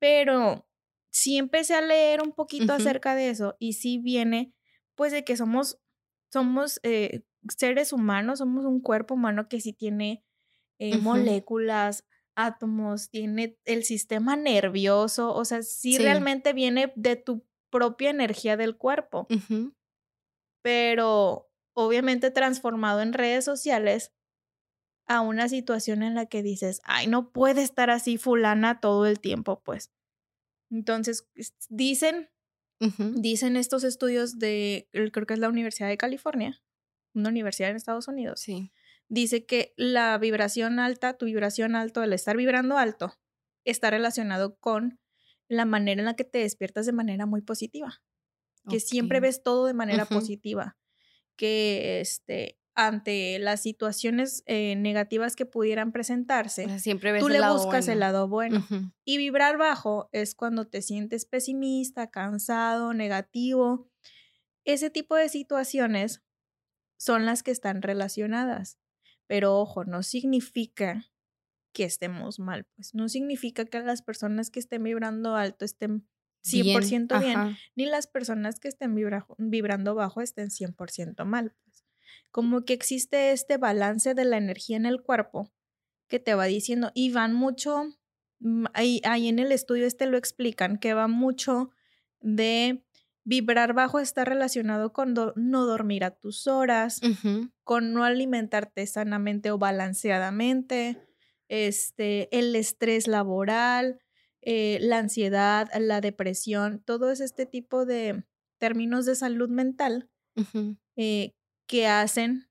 Pero 0.00 0.66
sí 1.10 1.36
empecé 1.38 1.74
a 1.74 1.80
leer 1.82 2.22
un 2.22 2.32
poquito 2.32 2.72
acerca 2.72 3.14
de 3.14 3.30
eso 3.30 3.56
y 3.58 3.74
sí 3.74 3.98
viene 3.98 4.54
pues 4.96 5.12
de 5.12 5.24
que 5.24 5.36
somos, 5.36 5.78
somos 6.32 6.80
eh, 6.82 7.22
seres 7.56 7.92
humanos, 7.92 8.38
somos 8.40 8.64
un 8.64 8.80
cuerpo 8.80 9.14
humano 9.14 9.48
que 9.48 9.60
sí 9.60 9.72
tiene 9.72 10.24
eh, 10.78 10.98
moléculas, 10.98 12.04
átomos, 12.34 13.10
tiene 13.10 13.58
el 13.64 13.84
sistema 13.84 14.36
nervioso, 14.36 15.34
o 15.34 15.44
sea, 15.44 15.62
sí, 15.62 15.96
Sí. 15.96 16.02
realmente 16.02 16.52
viene 16.52 16.92
de 16.96 17.16
tu 17.16 17.46
propia 17.70 18.10
energía 18.10 18.56
del 18.56 18.76
cuerpo, 18.76 19.26
pero 20.62 21.50
obviamente 21.74 22.30
transformado 22.30 23.00
en 23.00 23.12
redes 23.12 23.44
sociales 23.44 24.12
a 25.10 25.20
una 25.22 25.48
situación 25.48 26.02
en 26.04 26.14
la 26.14 26.26
que 26.26 26.42
dices, 26.42 26.80
ay, 26.84 27.08
no 27.08 27.32
puede 27.32 27.62
estar 27.62 27.90
así 27.90 28.16
fulana 28.16 28.80
todo 28.80 29.06
el 29.06 29.18
tiempo, 29.18 29.60
pues. 29.64 29.90
Entonces, 30.70 31.28
es- 31.34 31.54
dicen 31.68 32.30
Dicen 32.98 33.58
estos 33.58 33.84
estudios 33.84 34.38
de, 34.38 34.88
creo 35.12 35.26
que 35.26 35.34
es 35.34 35.38
la 35.40 35.50
Universidad 35.50 35.88
de 35.88 35.98
California, 35.98 36.62
una 37.12 37.28
universidad 37.28 37.68
en 37.68 37.76
Estados 37.76 38.08
Unidos. 38.08 38.40
Sí. 38.40 38.72
Dice 39.10 39.44
que 39.44 39.74
la 39.76 40.16
vibración 40.16 40.78
alta, 40.78 41.18
tu 41.18 41.26
vibración 41.26 41.76
alto, 41.76 42.02
el 42.02 42.14
estar 42.14 42.38
vibrando 42.38 42.78
alto, 42.78 43.12
está 43.66 43.90
relacionado 43.90 44.56
con 44.60 44.98
la 45.46 45.66
manera 45.66 46.00
en 46.00 46.06
la 46.06 46.16
que 46.16 46.24
te 46.24 46.38
despiertas 46.38 46.86
de 46.86 46.92
manera 46.92 47.26
muy 47.26 47.42
positiva. 47.42 48.02
Que 48.66 48.80
siempre 48.80 49.20
ves 49.20 49.42
todo 49.42 49.66
de 49.66 49.74
manera 49.74 50.06
positiva. 50.06 50.78
Que 51.36 52.00
este, 52.00 52.58
ante 52.86 53.38
las 53.38 53.60
situaciones 53.62 54.42
eh, 54.46 54.74
negativas 54.76 55.36
que 55.36 55.46
pudieran 55.46 55.92
presentarse, 55.92 56.78
siempre 56.78 57.12
ves 57.12 57.20
tú 57.20 57.26
el 57.28 57.34
le 57.34 57.38
lado 57.40 57.56
buscas 57.56 57.88
el 57.88 57.98
bueno. 57.98 58.00
lado 58.00 58.28
bueno. 58.28 58.66
Y 59.04 59.18
vibrar 59.18 59.56
bajo 59.58 60.08
es 60.12 60.34
cuando 60.34 60.66
te 60.66 60.82
sientes 60.82 61.24
pesimista, 61.26 62.10
cansado, 62.10 62.94
negativo. 62.94 63.90
Ese 64.64 64.90
tipo 64.90 65.14
de 65.16 65.28
situaciones 65.28 66.22
son 66.98 67.26
las 67.26 67.42
que 67.42 67.50
están 67.50 67.82
relacionadas. 67.82 68.78
Pero 69.26 69.58
ojo, 69.58 69.84
no 69.84 70.02
significa 70.02 71.06
que 71.72 71.84
estemos 71.84 72.40
mal, 72.40 72.66
pues 72.74 72.94
no 72.94 73.08
significa 73.08 73.64
que 73.64 73.78
las 73.80 74.02
personas 74.02 74.50
que 74.50 74.58
estén 74.58 74.82
vibrando 74.82 75.36
alto 75.36 75.64
estén 75.64 76.08
100% 76.44 77.20
bien, 77.20 77.36
ajá. 77.38 77.56
ni 77.76 77.86
las 77.86 78.06
personas 78.08 78.58
que 78.58 78.66
estén 78.66 78.94
vibra- 78.96 79.26
vibrando 79.38 79.94
bajo 79.94 80.20
estén 80.20 80.48
100% 80.50 81.24
mal. 81.26 81.54
Como 82.30 82.64
que 82.64 82.72
existe 82.74 83.32
este 83.32 83.56
balance 83.58 84.14
de 84.14 84.24
la 84.24 84.36
energía 84.38 84.76
en 84.76 84.86
el 84.86 85.02
cuerpo 85.02 85.52
que 86.08 86.18
te 86.20 86.34
va 86.34 86.46
diciendo, 86.46 86.90
y 86.94 87.12
van 87.12 87.34
mucho, 87.34 87.84
mm, 88.40 88.66
ahí, 88.74 89.00
ahí 89.04 89.28
en 89.28 89.38
el 89.38 89.52
estudio 89.52 89.86
este 89.86 90.06
lo 90.06 90.16
explican, 90.18 90.78
que 90.78 90.94
va 90.94 91.08
mucho 91.08 91.70
de 92.20 92.84
vibrar 93.24 93.74
bajo 93.74 94.00
está 94.00 94.24
relacionado 94.24 94.92
con 94.92 95.14
do- 95.14 95.32
no 95.36 95.66
dormir 95.66 96.04
a 96.04 96.10
tus 96.12 96.46
horas, 96.46 97.00
con 97.64 97.92
no 97.92 98.04
alimentarte 98.04 98.86
sanamente 98.86 99.50
o 99.52 99.58
balanceadamente, 99.58 100.98
este, 101.48 102.28
el 102.36 102.56
estrés 102.56 103.06
laboral, 103.08 104.00
eh, 104.42 104.78
la 104.80 104.98
ansiedad, 104.98 105.68
la 105.78 106.00
depresión, 106.00 106.82
todo 106.84 107.10
es 107.10 107.20
este 107.20 107.46
tipo 107.46 107.84
de 107.86 108.24
términos 108.58 109.06
de 109.06 109.14
salud 109.14 109.48
mental 109.50 110.10
eh, 110.96 111.34
que 111.70 111.86
hacen 111.86 112.48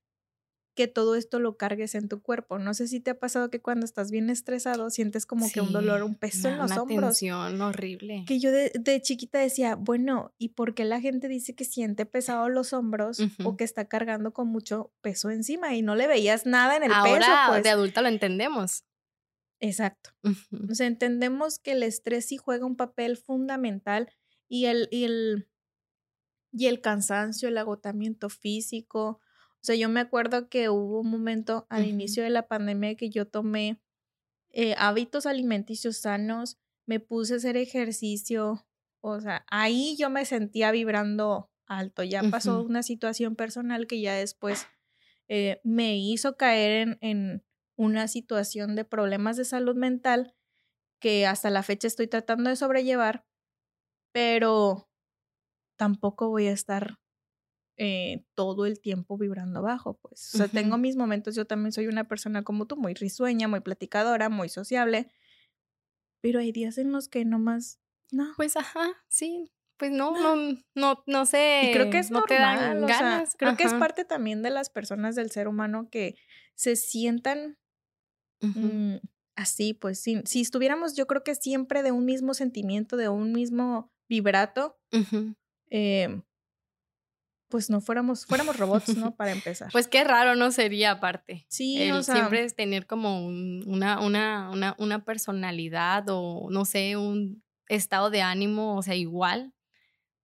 que 0.74 0.88
todo 0.88 1.14
esto 1.14 1.40
lo 1.40 1.58
cargues 1.58 1.94
en 1.94 2.08
tu 2.08 2.22
cuerpo. 2.22 2.58
No 2.58 2.72
sé 2.72 2.88
si 2.88 3.00
te 3.00 3.10
ha 3.10 3.18
pasado 3.18 3.50
que 3.50 3.60
cuando 3.60 3.84
estás 3.84 4.10
bien 4.10 4.30
estresado 4.30 4.88
sientes 4.88 5.26
como 5.26 5.50
que 5.52 5.60
un 5.60 5.72
dolor, 5.72 6.02
un 6.02 6.14
peso 6.14 6.48
en 6.48 6.56
los 6.56 6.70
una 6.70 6.80
hombros. 6.82 7.00
tensión 7.02 7.60
horrible. 7.60 8.24
Que 8.26 8.38
yo 8.38 8.50
de, 8.50 8.72
de 8.80 9.02
chiquita 9.02 9.38
decía, 9.40 9.74
bueno, 9.74 10.32
¿y 10.38 10.50
por 10.50 10.74
qué 10.74 10.86
la 10.86 10.98
gente 11.02 11.28
dice 11.28 11.54
que 11.54 11.66
siente 11.66 12.06
pesado 12.06 12.48
los 12.48 12.72
hombros 12.72 13.18
o 13.44 13.58
que 13.58 13.64
está 13.64 13.88
cargando 13.88 14.32
con 14.32 14.48
mucho 14.48 14.90
peso 15.02 15.28
encima 15.28 15.74
y 15.74 15.82
no 15.82 15.96
le 15.96 16.06
veías 16.06 16.46
nada 16.46 16.76
en 16.76 16.84
el 16.84 16.92
Ahora 16.92 17.18
peso? 17.18 17.30
Pues. 17.48 17.62
de 17.62 17.68
adulta 17.70 18.00
lo 18.00 18.08
entendemos. 18.08 18.84
Exacto. 19.58 20.10
Ujú. 20.22 20.72
O 20.72 20.74
sea, 20.74 20.86
entendemos 20.86 21.58
que 21.58 21.72
el 21.72 21.82
estrés 21.82 22.24
sí 22.24 22.38
juega 22.38 22.64
un 22.64 22.76
papel 22.76 23.18
fundamental 23.18 24.08
y 24.48 24.64
el, 24.64 24.88
y 24.90 25.04
el, 25.04 25.49
y 26.52 26.66
el 26.66 26.80
cansancio, 26.80 27.48
el 27.48 27.58
agotamiento 27.58 28.28
físico. 28.28 29.20
O 29.54 29.62
sea, 29.62 29.76
yo 29.76 29.88
me 29.88 30.00
acuerdo 30.00 30.48
que 30.48 30.68
hubo 30.68 31.00
un 31.00 31.10
momento 31.10 31.66
al 31.68 31.86
inicio 31.86 32.22
de 32.22 32.30
la 32.30 32.48
pandemia 32.48 32.96
que 32.96 33.10
yo 33.10 33.26
tomé 33.26 33.80
eh, 34.52 34.74
hábitos 34.78 35.26
alimenticios 35.26 35.98
sanos, 35.98 36.58
me 36.86 36.98
puse 36.98 37.34
a 37.34 37.36
hacer 37.36 37.56
ejercicio. 37.56 38.66
O 39.00 39.20
sea, 39.20 39.44
ahí 39.48 39.96
yo 39.98 40.10
me 40.10 40.24
sentía 40.24 40.72
vibrando 40.72 41.50
alto. 41.66 42.02
Ya 42.02 42.22
pasó 42.30 42.62
una 42.62 42.82
situación 42.82 43.36
personal 43.36 43.86
que 43.86 44.00
ya 44.00 44.14
después 44.14 44.66
eh, 45.28 45.60
me 45.62 45.96
hizo 45.96 46.36
caer 46.36 46.88
en, 46.88 46.98
en 47.00 47.44
una 47.76 48.08
situación 48.08 48.74
de 48.74 48.84
problemas 48.84 49.36
de 49.36 49.44
salud 49.44 49.76
mental 49.76 50.34
que 51.00 51.26
hasta 51.26 51.48
la 51.50 51.62
fecha 51.62 51.86
estoy 51.86 52.08
tratando 52.08 52.50
de 52.50 52.56
sobrellevar, 52.56 53.24
pero 54.12 54.89
tampoco 55.80 56.28
voy 56.28 56.46
a 56.46 56.52
estar 56.52 56.98
eh, 57.78 58.22
todo 58.34 58.66
el 58.66 58.82
tiempo 58.82 59.16
vibrando 59.16 59.62
bajo, 59.62 59.94
pues. 59.94 60.34
O 60.34 60.36
sea, 60.36 60.46
tengo 60.46 60.76
mis 60.76 60.94
momentos, 60.94 61.34
yo 61.34 61.46
también 61.46 61.72
soy 61.72 61.86
una 61.86 62.06
persona 62.06 62.42
como 62.42 62.66
tú, 62.66 62.76
muy 62.76 62.92
risueña, 62.92 63.48
muy 63.48 63.60
platicadora, 63.60 64.28
muy 64.28 64.50
sociable, 64.50 65.10
pero 66.20 66.40
hay 66.40 66.52
días 66.52 66.76
en 66.76 66.92
los 66.92 67.08
que 67.08 67.24
nomás, 67.24 67.80
no. 68.12 68.34
Pues 68.36 68.58
ajá, 68.58 68.90
sí. 69.08 69.50
Pues 69.78 69.90
no, 69.90 70.12
No. 70.12 70.58
no, 70.74 71.02
no, 71.06 71.24
sé. 71.24 71.62
Y 71.64 71.72
creo 71.72 71.88
que 71.88 72.00
es 72.00 72.10
no 72.10 72.20
normal, 72.28 72.84
o 72.84 72.88
sea, 72.88 73.24
creo 73.38 73.56
que 73.56 73.64
es 73.64 73.72
parte 73.72 74.04
también 74.04 74.42
de 74.42 74.50
las 74.50 74.68
personas 74.68 75.14
del 75.14 75.30
ser 75.30 75.48
humano 75.48 75.88
que 75.90 76.16
se 76.54 76.76
sientan. 76.76 77.56
Mm, 78.42 78.96
así, 79.34 79.72
pues 79.72 79.98
si, 79.98 80.20
si 80.26 80.42
estuviéramos, 80.42 80.94
yo 80.94 81.06
creo 81.06 81.24
que 81.24 81.34
siempre 81.34 81.82
de 81.82 81.92
un 81.92 82.04
mismo 82.04 82.34
sentimiento, 82.34 82.98
de 82.98 83.08
un 83.08 83.32
mismo 83.32 83.90
vibrato, 84.10 84.76
Ujú. 84.92 85.34
Eh, 85.70 86.20
pues 87.48 87.68
no 87.68 87.80
fuéramos, 87.80 88.26
fuéramos 88.26 88.56
robots, 88.56 88.96
¿no? 88.96 89.14
Para 89.16 89.32
empezar. 89.32 89.72
Pues 89.72 89.88
qué 89.88 90.04
raro 90.04 90.36
no 90.36 90.52
sería 90.52 90.92
aparte. 90.92 91.46
sí, 91.48 91.82
El 91.82 91.92
o 91.96 92.02
sea, 92.02 92.14
siempre 92.14 92.44
es 92.44 92.54
tener 92.54 92.86
como 92.86 93.26
un- 93.26 93.64
una, 93.66 94.00
una, 94.00 94.50
una, 94.50 94.76
una 94.78 95.04
personalidad 95.04 96.04
o 96.08 96.48
no 96.50 96.64
sé, 96.64 96.96
un 96.96 97.42
estado 97.68 98.10
de 98.10 98.22
ánimo, 98.22 98.76
o 98.76 98.82
sea, 98.82 98.94
igual, 98.94 99.52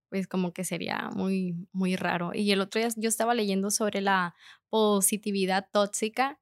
pues 0.08 0.28
como 0.28 0.52
que 0.52 0.62
sería 0.62 1.10
muy, 1.14 1.56
muy 1.72 1.96
raro. 1.96 2.30
Y 2.32 2.52
el 2.52 2.60
otro 2.60 2.80
día 2.80 2.90
yo 2.96 3.08
estaba 3.08 3.34
leyendo 3.34 3.70
sobre 3.70 4.00
la 4.00 4.34
positividad 4.68 5.68
tóxica, 5.72 6.38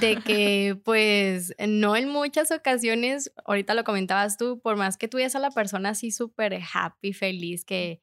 de 0.00 0.16
que 0.16 0.80
pues 0.84 1.54
no 1.66 1.96
en 1.96 2.08
muchas 2.08 2.50
ocasiones, 2.50 3.32
ahorita 3.44 3.74
lo 3.74 3.84
comentabas 3.84 4.36
tú, 4.36 4.60
por 4.60 4.76
más 4.76 4.96
que 4.96 5.08
tú 5.08 5.18
veas 5.18 5.36
a 5.36 5.40
la 5.40 5.50
persona 5.50 5.90
así 5.90 6.10
súper 6.10 6.58
happy, 6.72 7.12
feliz, 7.12 7.64
que, 7.64 8.00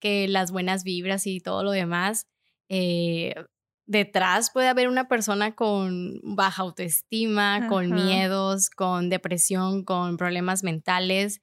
que 0.00 0.26
las 0.28 0.50
buenas 0.50 0.82
vibras 0.84 1.26
y 1.26 1.40
todo 1.40 1.62
lo 1.62 1.70
demás, 1.70 2.26
eh, 2.68 3.34
detrás 3.86 4.50
puede 4.50 4.68
haber 4.68 4.88
una 4.88 5.08
persona 5.08 5.54
con 5.54 6.20
baja 6.22 6.62
autoestima, 6.62 7.68
con 7.68 7.90
miedos, 7.90 8.70
con 8.70 9.08
depresión, 9.08 9.84
con 9.84 10.16
problemas 10.16 10.64
mentales, 10.64 11.42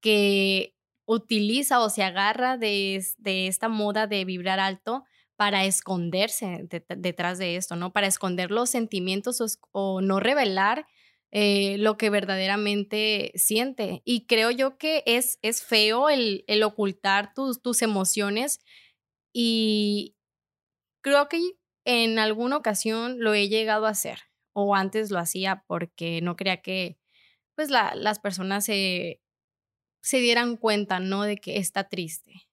que 0.00 0.74
utiliza 1.04 1.80
o 1.80 1.90
se 1.90 2.04
agarra 2.04 2.56
de, 2.56 3.04
de 3.18 3.48
esta 3.48 3.68
moda 3.68 4.06
de 4.06 4.24
vibrar 4.24 4.60
alto 4.60 5.04
para 5.40 5.64
esconderse 5.64 6.66
de- 6.68 6.84
detrás 6.98 7.38
de 7.38 7.56
esto, 7.56 7.74
¿no? 7.74 7.94
Para 7.94 8.06
esconder 8.06 8.50
los 8.50 8.68
sentimientos 8.68 9.40
o, 9.72 10.02
no 10.02 10.20
revelar 10.20 10.86
eh, 11.32 11.78
lo 11.78 11.96
que 11.96 12.10
verdaderamente 12.10 13.32
siente. 13.36 14.02
Y 14.04 14.26
creo 14.26 14.50
yo 14.50 14.76
que 14.76 15.02
es, 15.06 15.38
es 15.40 15.62
feo 15.62 16.10
el, 16.10 16.44
ocultar 16.62 17.32
tus, 17.32 17.62
tus 17.62 17.80
emociones 17.80 18.60
y 19.32 20.14
creo 21.02 21.28
que 21.28 21.40
en 21.86 22.18
alguna 22.18 22.58
ocasión 22.58 23.20
lo 23.20 23.34
he 23.34 23.48
llegado 23.48 23.86
a 23.86 23.90
hacer 23.90 24.18
o 24.54 24.74
antes 24.74 25.10
lo 25.10 25.18
hacía 25.18 25.64
porque 25.66 26.20
no 26.22 26.36
creía 26.36 26.62
que 26.62 26.98
pues 27.56 27.70
la- 27.70 27.94
las 27.96 28.18
personas 28.20 28.64
se, 28.66 29.20
se 30.02 30.18
dieran 30.20 30.56
cuenta, 30.56 31.00
¿no? 31.00 31.24
De 31.24 31.36
que 31.38 31.58
está 31.58 31.88
triste 31.88 32.49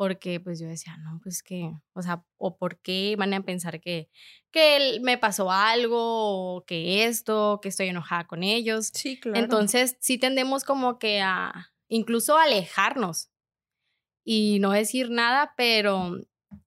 porque 0.00 0.40
pues 0.40 0.58
yo 0.58 0.66
decía, 0.66 0.96
no, 0.96 1.20
pues 1.22 1.42
que, 1.42 1.74
o 1.92 2.00
sea, 2.00 2.24
o 2.38 2.56
por 2.56 2.80
qué 2.80 3.16
van 3.18 3.34
a 3.34 3.42
pensar 3.42 3.82
que, 3.82 4.08
que 4.50 4.98
me 5.02 5.18
pasó 5.18 5.50
algo, 5.50 6.54
o 6.56 6.64
que 6.64 7.04
esto, 7.04 7.58
que 7.60 7.68
estoy 7.68 7.88
enojada 7.88 8.26
con 8.26 8.42
ellos. 8.42 8.92
sí, 8.94 9.20
claro. 9.20 9.38
Entonces 9.38 9.98
sí 10.00 10.16
tendemos 10.16 10.64
como 10.64 10.98
que 10.98 11.20
a 11.20 11.74
incluso 11.88 12.38
alejarnos 12.38 13.28
y 14.24 14.56
no 14.60 14.70
decir 14.70 15.10
nada, 15.10 15.52
pero 15.54 16.16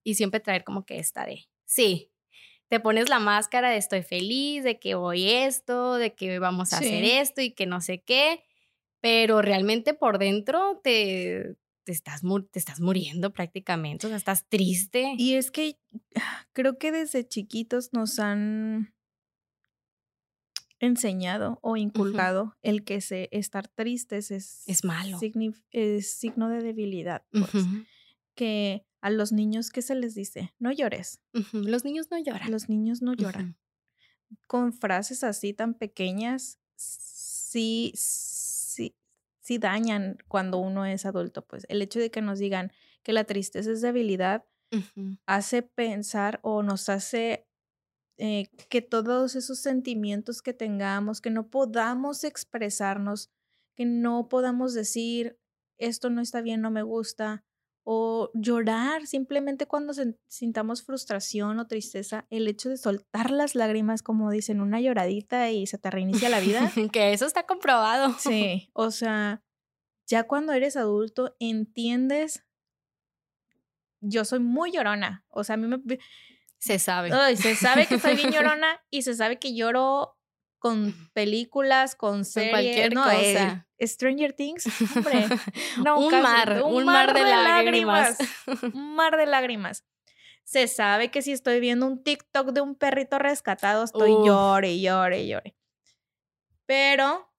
y 0.04 0.14
siempre 0.14 0.38
traer 0.38 0.62
como 0.62 0.86
que 0.86 1.00
esta 1.00 1.26
de, 1.26 1.48
sí, 1.64 2.12
te 2.68 2.78
pones 2.78 3.08
la 3.08 3.18
máscara 3.18 3.68
de 3.68 3.78
estoy 3.78 4.04
feliz, 4.04 4.62
de 4.62 4.78
que 4.78 4.94
voy 4.94 5.28
esto, 5.28 5.94
de 5.96 6.14
que 6.14 6.38
vamos 6.38 6.72
a 6.72 6.76
hacer 6.78 7.02
esto 7.02 7.40
y 7.40 7.50
que 7.50 7.66
no 7.66 7.80
sé 7.80 8.00
qué, 8.00 8.44
pero 9.00 9.42
realmente 9.42 9.92
por 9.92 10.18
dentro 10.18 10.80
te, 10.84 11.56
te, 11.84 11.92
estás, 11.92 12.22
te 12.50 12.58
estás 12.58 12.80
muriendo 12.80 13.32
prácticamente, 13.32 14.06
o 14.06 14.08
sea, 14.08 14.16
estás 14.16 14.44
triste. 14.48 15.14
Y 15.18 15.34
es 15.34 15.50
que 15.50 15.78
ah, 16.16 16.46
creo 16.52 16.78
que 16.78 16.90
desde 16.92 17.26
chiquitos 17.26 17.92
nos 17.92 18.18
han 18.18 18.94
enseñado 20.80 21.58
o 21.62 21.76
inculcado 21.76 22.56
el 22.62 22.84
que 22.84 23.00
se, 23.00 23.28
estar 23.32 23.68
tristes 23.68 24.30
es, 24.30 24.64
Es 24.66 24.84
malo. 24.84 25.18
es 25.70 26.10
signo 26.12 26.48
de 26.48 26.62
debilidad. 26.62 27.24
Pues. 27.30 27.54
Ujú, 27.54 27.84
Que 28.34 28.84
a 29.00 29.10
los 29.10 29.32
niños, 29.32 29.70
¿qué 29.70 29.82
se 29.82 29.94
les 29.94 30.14
dice? 30.14 30.52
No 30.58 30.72
llores. 30.72 31.20
ujú, 31.32 31.58
Los 31.58 31.84
niños 31.84 32.08
no 32.10 32.18
lloran. 32.18 32.50
Los 32.50 32.68
niños 32.68 33.02
no 33.02 33.14
lloran. 33.14 33.56
Con 34.46 34.72
frases 34.72 35.22
así 35.22 35.52
tan 35.52 35.74
pequeñas, 35.74 36.58
sí, 36.76 37.92
sí, 37.94 38.33
sí 39.44 39.58
dañan 39.58 40.16
cuando 40.26 40.56
uno 40.58 40.86
es 40.86 41.04
adulto, 41.04 41.46
pues 41.46 41.66
el 41.68 41.82
hecho 41.82 42.00
de 42.00 42.10
que 42.10 42.22
nos 42.22 42.38
digan 42.38 42.72
que 43.02 43.12
la 43.12 43.24
tristeza 43.24 43.70
es 43.70 43.82
debilidad 43.82 44.46
hace 45.26 45.62
pensar 45.62 46.40
o 46.42 46.62
nos 46.64 46.88
hace 46.88 47.46
eh, 48.16 48.48
que 48.70 48.80
todos 48.82 49.36
esos 49.36 49.60
sentimientos 49.60 50.40
que 50.40 50.54
tengamos, 50.54 51.20
que 51.20 51.30
no 51.30 51.48
podamos 51.48 52.24
expresarnos, 52.24 53.30
que 53.76 53.84
no 53.84 54.28
podamos 54.28 54.72
decir, 54.72 55.38
esto 55.78 56.08
no 56.08 56.22
está 56.22 56.40
bien, 56.40 56.60
no 56.60 56.70
me 56.70 56.82
gusta, 56.82 57.44
o 57.84 58.30
llorar 58.32 59.06
simplemente 59.06 59.66
cuando 59.66 59.92
sintamos 60.26 60.82
frustración 60.82 61.58
o 61.58 61.66
tristeza, 61.66 62.26
el 62.30 62.48
hecho 62.48 62.70
de 62.70 62.78
soltar 62.78 63.30
las 63.30 63.54
lágrimas, 63.54 64.02
como 64.02 64.30
dicen, 64.30 64.62
una 64.62 64.80
lloradita 64.80 65.50
y 65.50 65.66
se 65.66 65.76
te 65.76 65.90
reinicia 65.90 66.30
la 66.30 66.40
vida. 66.40 66.70
que 66.92 67.12
eso 67.12 67.26
está 67.26 67.44
comprobado. 67.44 68.14
Sí, 68.24 68.70
o 68.72 68.90
sea, 68.90 69.42
ya 70.06 70.24
cuando 70.24 70.54
eres 70.54 70.76
adulto 70.76 71.36
entiendes, 71.38 72.42
yo 74.00 74.24
soy 74.24 74.38
muy 74.38 74.72
llorona, 74.72 75.24
o 75.28 75.44
sea, 75.44 75.54
a 75.54 75.56
mí 75.58 75.66
me... 75.66 75.98
Se 76.58 76.78
sabe. 76.78 77.10
se 77.36 77.54
sabe 77.54 77.86
que 77.86 77.98
soy 77.98 78.16
bien 78.16 78.30
llorona 78.32 78.82
y 78.88 79.02
se 79.02 79.14
sabe 79.14 79.38
que 79.38 79.54
lloro 79.54 80.13
con 80.64 80.94
películas, 81.12 81.94
con 81.94 82.24
series, 82.24 82.50
cualquier 82.50 82.94
no, 82.94 83.04
cosa. 83.04 83.68
Stranger 83.78 84.32
Things, 84.32 84.64
hombre, 84.96 85.26
no, 85.84 85.98
un, 85.98 86.10
mar, 86.22 86.62
un, 86.64 86.86
mar, 86.86 87.12
de, 87.12 87.20
lágrimas. 87.20 88.16
un 88.72 88.94
mar 88.94 89.18
de 89.18 89.26
lágrimas. 89.26 89.84
Se 90.42 90.66
sabe 90.66 91.10
que 91.10 91.20
si 91.20 91.32
estoy 91.32 91.60
viendo 91.60 91.86
un 91.86 92.02
TikTok 92.02 92.52
de 92.52 92.62
un 92.62 92.76
perrito 92.76 93.18
rescatado, 93.18 93.84
estoy 93.84 94.12
llore, 94.24 94.80
llore, 94.80 95.26
llore. 95.26 95.54
Pero, 96.64 97.30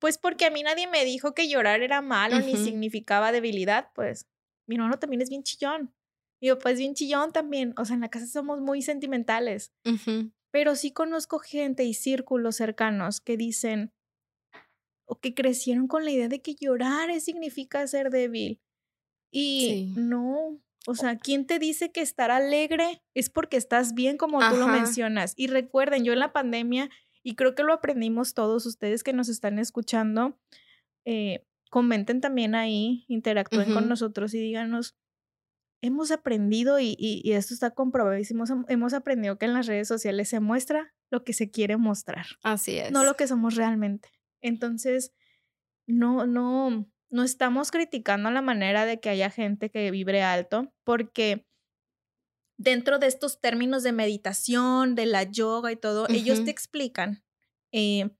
pues 0.00 0.18
porque 0.18 0.46
a 0.46 0.50
mí 0.50 0.64
nadie 0.64 0.88
me 0.88 1.04
dijo 1.04 1.34
que 1.34 1.48
llorar 1.48 1.80
era 1.82 2.02
malo 2.02 2.40
ni 2.40 2.56
significaba 2.56 3.30
debilidad, 3.30 3.90
pues 3.94 4.26
mi 4.66 4.74
hermano 4.74 4.98
también 4.98 5.22
es 5.22 5.28
bien 5.28 5.44
chillón. 5.44 5.94
Mi 6.40 6.48
papá 6.48 6.72
es 6.72 6.78
bien 6.78 6.94
chillón 6.94 7.30
también. 7.30 7.72
O 7.76 7.84
sea, 7.84 7.94
en 7.94 8.00
la 8.00 8.08
casa 8.08 8.26
somos 8.26 8.60
muy 8.60 8.82
sentimentales. 8.82 9.72
Pero 10.52 10.76
sí 10.76 10.92
conozco 10.92 11.40
gente 11.40 11.82
y 11.82 11.94
círculos 11.94 12.56
cercanos 12.56 13.20
que 13.20 13.36
dicen 13.36 13.92
o 15.04 15.18
que 15.18 15.34
crecieron 15.34 15.88
con 15.88 16.04
la 16.04 16.12
idea 16.12 16.28
de 16.28 16.40
que 16.40 16.54
llorar 16.54 17.20
significa 17.20 17.84
ser 17.88 18.10
débil. 18.10 18.60
Y 19.32 19.92
no, 19.96 20.60
o 20.86 20.94
sea, 20.94 21.16
¿quién 21.18 21.46
te 21.46 21.58
dice 21.58 21.90
que 21.90 22.00
estar 22.00 22.30
alegre 22.30 23.02
es 23.14 23.30
porque 23.30 23.56
estás 23.56 23.94
bien 23.94 24.16
como 24.16 24.38
tú 24.38 24.56
lo 24.56 24.68
mencionas? 24.68 25.34
Y 25.36 25.46
recuerden, 25.46 26.04
yo 26.04 26.12
en 26.12 26.18
la 26.18 26.32
pandemia, 26.32 26.90
y 27.22 27.34
creo 27.34 27.54
que 27.54 27.62
lo 27.62 27.72
aprendimos 27.72 28.34
todos 28.34 28.66
ustedes 28.66 29.02
que 29.02 29.12
nos 29.12 29.28
están 29.28 29.58
escuchando, 29.58 30.38
eh, 31.04 31.44
comenten 31.70 32.20
también 32.20 32.54
ahí, 32.54 33.04
interactúen 33.08 33.72
con 33.72 33.88
nosotros 33.88 34.34
y 34.34 34.38
díganos, 34.38 34.94
hemos 35.82 36.10
aprendido, 36.10 36.78
y, 36.80 37.20
esto 37.24 37.52
está 37.52 37.72
comprobadísimo, 37.72 38.44
hemos 38.68 38.94
aprendido 38.94 39.36
que 39.36 39.44
en 39.44 39.52
las 39.52 39.66
redes 39.66 39.88
sociales 39.88 40.28
se 40.28 40.40
muestra 40.40 40.94
lo 41.10 41.24
que 41.24 41.34
se 41.34 41.50
quiere 41.50 41.76
mostrar. 41.76 42.26
Así 42.42 42.78
es. 42.78 42.90
No 42.92 43.04
lo 43.04 43.14
que 43.14 43.26
somos 43.26 43.56
realmente. 43.56 44.08
Entonces, 44.40 45.12
no, 45.86 46.26
no, 46.26 46.88
no 47.10 47.22
estamos 47.22 47.70
criticando 47.70 48.30
la 48.30 48.42
manera 48.42 48.86
de 48.86 49.00
que 49.00 49.10
haya 49.10 49.28
gente 49.28 49.70
que 49.70 49.90
vibre 49.90 50.22
alto, 50.22 50.72
porque 50.84 51.46
dentro 52.56 52.98
de 52.98 53.08
estos 53.08 53.40
términos 53.40 53.82
de 53.82 53.92
meditación, 53.92 54.94
de 54.94 55.06
la 55.06 55.24
yoga 55.24 55.72
y 55.72 55.76
todo, 55.76 56.08
ellos 56.08 56.44
te 56.44 56.50
explican 56.50 57.24
eh, 57.72 58.10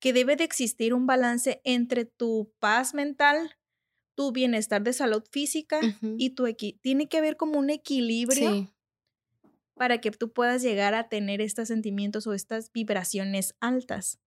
que 0.00 0.14
debe 0.14 0.36
de 0.36 0.44
existir 0.44 0.94
un 0.94 1.06
balance 1.06 1.60
entre 1.64 2.06
tu 2.06 2.54
paz 2.58 2.94
mental, 2.94 3.58
tu 4.14 4.32
bienestar 4.32 4.82
de 4.82 4.92
salud 4.92 5.22
física 5.30 5.80
y 6.02 6.30
tu 6.30 6.46
equilibrio. 6.46 6.80
Tiene 6.82 7.08
que 7.08 7.18
haber 7.18 7.36
como 7.36 7.58
un 7.58 7.70
equilibrio 7.70 8.70
para 9.74 9.98
que 9.98 10.10
tú 10.10 10.32
puedas 10.32 10.62
llegar 10.62 10.94
a 10.94 11.08
tener 11.08 11.40
estos 11.40 11.68
sentimientos 11.68 12.26
o 12.26 12.34
estas 12.34 12.70
vibraciones 12.72 13.54
altas. 13.60 14.20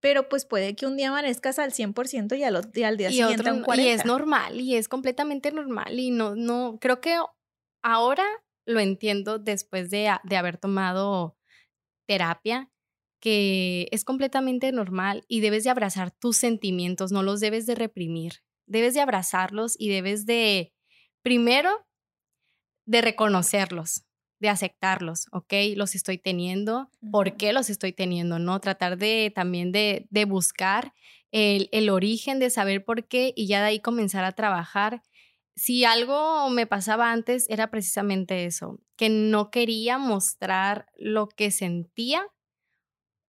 Pero 0.00 0.28
pues 0.28 0.46
puede 0.46 0.74
que 0.74 0.86
un 0.86 0.96
día 0.96 1.10
amanezcas 1.10 1.58
al 1.58 1.70
100% 1.72 2.36
y 2.36 2.42
al, 2.42 2.70
y 2.74 2.82
al 2.82 2.96
día 2.96 3.10
siguiente 3.10 3.52
un 3.52 3.62
40%. 3.62 3.84
Y 3.84 3.88
es 3.88 4.04
normal, 4.04 4.60
y 4.60 4.74
es 4.76 4.88
completamente 4.88 5.52
normal. 5.52 5.98
Y 5.98 6.10
no, 6.10 6.34
no, 6.34 6.78
creo 6.80 7.00
que 7.00 7.16
ahora 7.82 8.24
lo 8.66 8.80
entiendo 8.80 9.38
después 9.38 9.90
de, 9.90 10.10
de 10.24 10.36
haber 10.36 10.56
tomado 10.56 11.36
terapia, 12.08 12.70
que 13.20 13.86
es 13.92 14.04
completamente 14.04 14.72
normal 14.72 15.24
y 15.28 15.40
debes 15.40 15.62
de 15.62 15.70
abrazar 15.70 16.10
tus 16.10 16.36
sentimientos, 16.36 17.12
no 17.12 17.22
los 17.22 17.38
debes 17.38 17.66
de 17.66 17.76
reprimir 17.76 18.42
debes 18.72 18.94
de 18.94 19.02
abrazarlos 19.02 19.76
y 19.78 19.90
debes 19.90 20.26
de, 20.26 20.72
primero, 21.22 21.86
de 22.86 23.02
reconocerlos, 23.02 24.04
de 24.40 24.48
aceptarlos, 24.48 25.26
¿ok? 25.30 25.52
Los 25.76 25.94
estoy 25.94 26.18
teniendo, 26.18 26.90
¿por 27.12 27.36
qué 27.36 27.52
los 27.52 27.70
estoy 27.70 27.92
teniendo? 27.92 28.38
¿No? 28.38 28.58
Tratar 28.60 28.96
de 28.96 29.30
también 29.32 29.70
de, 29.70 30.06
de 30.10 30.24
buscar 30.24 30.94
el, 31.30 31.68
el, 31.72 31.90
origen, 31.90 32.38
de 32.38 32.50
saber 32.50 32.84
por 32.84 33.06
qué 33.06 33.32
y 33.36 33.46
ya 33.46 33.60
de 33.60 33.66
ahí 33.66 33.80
comenzar 33.80 34.24
a 34.24 34.32
trabajar. 34.32 35.02
Si 35.54 35.84
algo 35.84 36.48
me 36.48 36.66
pasaba 36.66 37.12
antes 37.12 37.48
era 37.50 37.70
precisamente 37.70 38.46
eso, 38.46 38.80
que 38.96 39.10
no 39.10 39.50
quería 39.50 39.98
mostrar 39.98 40.86
lo 40.96 41.28
que 41.28 41.50
sentía, 41.50 42.26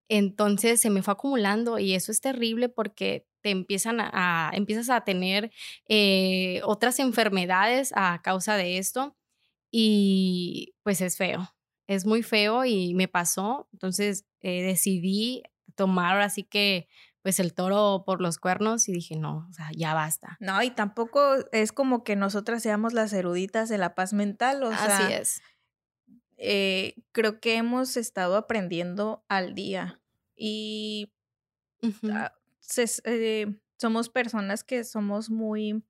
entonces 0.09 0.79
se 0.79 0.89
me 0.89 1.03
fue 1.03 1.13
acumulando 1.13 1.79
y 1.79 1.93
eso 1.93 2.11
es 2.11 2.21
terrible 2.21 2.69
porque 2.69 3.27
te 3.43 3.51
empiezan 3.51 3.99
a, 3.99 4.49
empiezas 4.53 4.89
a 4.89 5.01
tener 5.01 5.51
eh, 5.87 6.61
otras 6.63 6.97
enfermedades 6.99 7.91
a 7.95 8.21
causa 8.23 8.55
de 8.55 8.77
esto 8.77 9.15
y 9.69 10.73
pues 10.81 11.01
es 11.01 11.17
feo, 11.17 11.53
es 11.87 12.05
muy 12.05 12.23
feo 12.23 12.65
y 12.65 12.95
me 12.95 13.07
pasó, 13.07 13.67
entonces 13.73 14.25
eh, 14.39 14.63
decidí 14.63 15.43
tomar 15.75 16.13
ahora 16.13 16.29
sí 16.29 16.43
que 16.43 16.87
pues 17.21 17.39
el 17.39 17.53
toro 17.53 18.03
por 18.05 18.21
los 18.21 18.37
cuernos 18.37 18.89
y 18.89 18.93
dije, 18.93 19.15
no, 19.15 19.47
o 19.49 19.53
sea, 19.53 19.69
ya 19.75 19.93
basta. 19.93 20.37
No, 20.41 20.61
y 20.61 20.71
tampoco 20.71 21.35
es 21.53 21.71
como 21.71 22.03
que 22.03 22.17
nosotras 22.17 22.61
seamos 22.61 22.91
las 22.91 23.13
eruditas 23.13 23.69
de 23.69 23.77
la 23.77 23.95
paz 23.95 24.11
mental, 24.11 24.61
o 24.63 24.71
sea. 24.71 24.97
Así 24.97 25.13
es. 25.13 25.41
Eh, 26.37 26.95
creo 27.13 27.39
que 27.39 27.55
hemos 27.55 27.95
estado 27.95 28.35
aprendiendo 28.35 29.23
al 29.29 29.55
día 29.55 30.01
y 30.35 31.13
eh, 33.05 33.55
somos 33.77 34.09
personas 34.09 34.63
que 34.63 34.83
somos 34.83 35.29
muy 35.29 35.83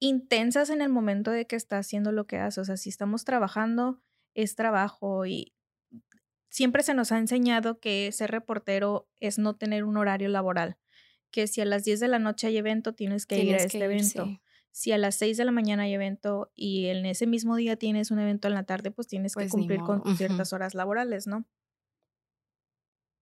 intensas 0.00 0.70
en 0.70 0.80
el 0.80 0.88
momento 0.88 1.30
de 1.30 1.46
que 1.46 1.56
está 1.56 1.78
haciendo 1.78 2.12
lo 2.12 2.26
que 2.26 2.38
hace. 2.38 2.60
O 2.60 2.64
sea, 2.64 2.76
si 2.76 2.88
estamos 2.88 3.24
trabajando, 3.24 4.00
es 4.34 4.54
trabajo 4.54 5.26
y 5.26 5.54
siempre 6.48 6.82
se 6.82 6.94
nos 6.94 7.12
ha 7.12 7.18
enseñado 7.18 7.80
que 7.80 8.10
ser 8.12 8.30
reportero 8.30 9.08
es 9.20 9.38
no 9.38 9.56
tener 9.56 9.84
un 9.84 9.96
horario 9.96 10.28
laboral, 10.28 10.76
que 11.30 11.46
si 11.46 11.60
a 11.60 11.64
las 11.64 11.84
10 11.84 12.00
de 12.00 12.08
la 12.08 12.18
noche 12.18 12.46
hay 12.46 12.56
evento, 12.56 12.94
tienes 12.94 13.26
que 13.26 13.42
ir 13.42 13.54
a 13.54 13.58
este 13.58 13.84
evento. 13.84 14.28
Si 14.70 14.92
a 14.92 14.98
las 14.98 15.16
6 15.16 15.36
de 15.36 15.44
la 15.44 15.50
mañana 15.50 15.84
hay 15.84 15.94
evento 15.94 16.52
y 16.54 16.86
en 16.86 17.04
ese 17.06 17.26
mismo 17.26 17.56
día 17.56 17.76
tienes 17.76 18.10
un 18.10 18.20
evento 18.20 18.48
en 18.48 18.54
la 18.54 18.64
tarde, 18.64 18.90
pues 18.90 19.08
tienes 19.08 19.34
que 19.34 19.44
pues 19.44 19.50
cumplir 19.50 19.80
con 19.80 20.16
ciertas 20.16 20.52
horas 20.52 20.74
laborales, 20.74 21.26
¿no? 21.26 21.46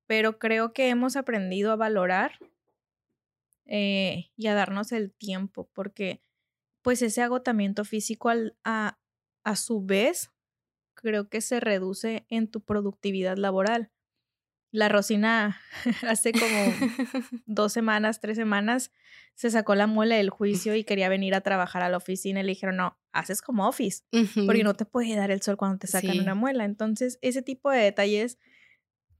Pero 0.07 0.39
creo 0.39 0.73
que 0.73 0.89
hemos 0.89 1.17
aprendido 1.17 1.73
a 1.73 1.77
valorar 1.77 2.39
eh, 3.67 4.31
y 4.37 4.47
a 4.47 4.55
darnos 4.55 4.93
el 4.93 5.13
tiempo, 5.13 5.69
porque 5.73 6.23
pues 6.83 7.03
ese 7.03 7.23
agotamiento 7.23 7.85
físico 7.85 8.31
a, 8.65 8.99
a 9.45 9.57
su 9.57 9.85
vez 9.85 10.31
creo 10.95 11.29
que 11.29 11.41
se 11.41 11.61
reduce 11.61 12.27
en 12.29 12.49
tu 12.49 12.61
productividad 12.63 13.37
laboral. 13.37 13.91
La 14.73 14.89
Rosina 14.89 15.61
hace 16.03 16.33
como 16.33 16.43
dos 17.47 17.73
semanas, 17.73 18.21
tres 18.21 18.37
semanas, 18.37 18.93
se 19.35 19.51
sacó 19.51 19.75
la 19.75 19.87
muela 19.87 20.17
del 20.17 20.31
juicio 20.31 20.75
y 20.75 20.85
quería 20.85 21.09
venir 21.09 21.35
a 21.35 21.41
trabajar 21.41 21.83
a 21.83 21.89
la 21.89 21.99
oficina 21.99 22.41
y 22.41 22.43
le 22.43 22.53
dijeron, 22.53 22.77
no, 22.77 22.99
haces 23.13 23.43
como 23.43 23.69
office, 23.69 24.05
porque 24.47 24.65
no 24.65 24.75
te 24.75 24.87
puede 24.87 25.15
dar 25.15 25.31
el 25.31 25.43
sol 25.43 25.57
cuando 25.57 25.79
te 25.79 25.87
sacan 25.87 26.21
una 26.21 26.35
muela. 26.35 26.65
Entonces, 26.65 27.19
ese 27.21 27.43
tipo 27.43 27.71
de 27.71 27.81
detalles 27.81 28.39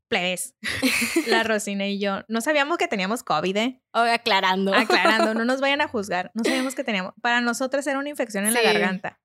plebes, 0.09 0.55
la 1.29 1.43
Rosina 1.43 1.87
y 1.87 1.99
yo, 1.99 2.21
no 2.29 2.41
sabíamos 2.41 2.79
que 2.79 2.89
teníamos 2.89 3.23
COVID, 3.23 3.57
¿eh? 3.57 3.83
aclarando. 3.93 4.75
Aclarando, 4.75 5.35
no 5.35 5.45
nos 5.45 5.61
vayan 5.61 5.81
a 5.81 5.89
juzgar. 5.89 6.31
No 6.35 6.45
sabíamos 6.45 6.75
que 6.75 6.85
teníamos. 6.85 7.15
Para 7.21 7.41
nosotros 7.41 7.87
era 7.87 7.99
una 7.99 8.09
infección 8.09 8.47
en 8.47 8.55
la 8.55 8.63
garganta. 8.63 9.21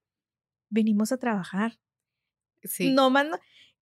Venimos 0.70 1.12
a 1.12 1.18
trabajar. 1.18 1.80
Sí. 2.64 2.92
No 2.92 3.10
mando. 3.10 3.40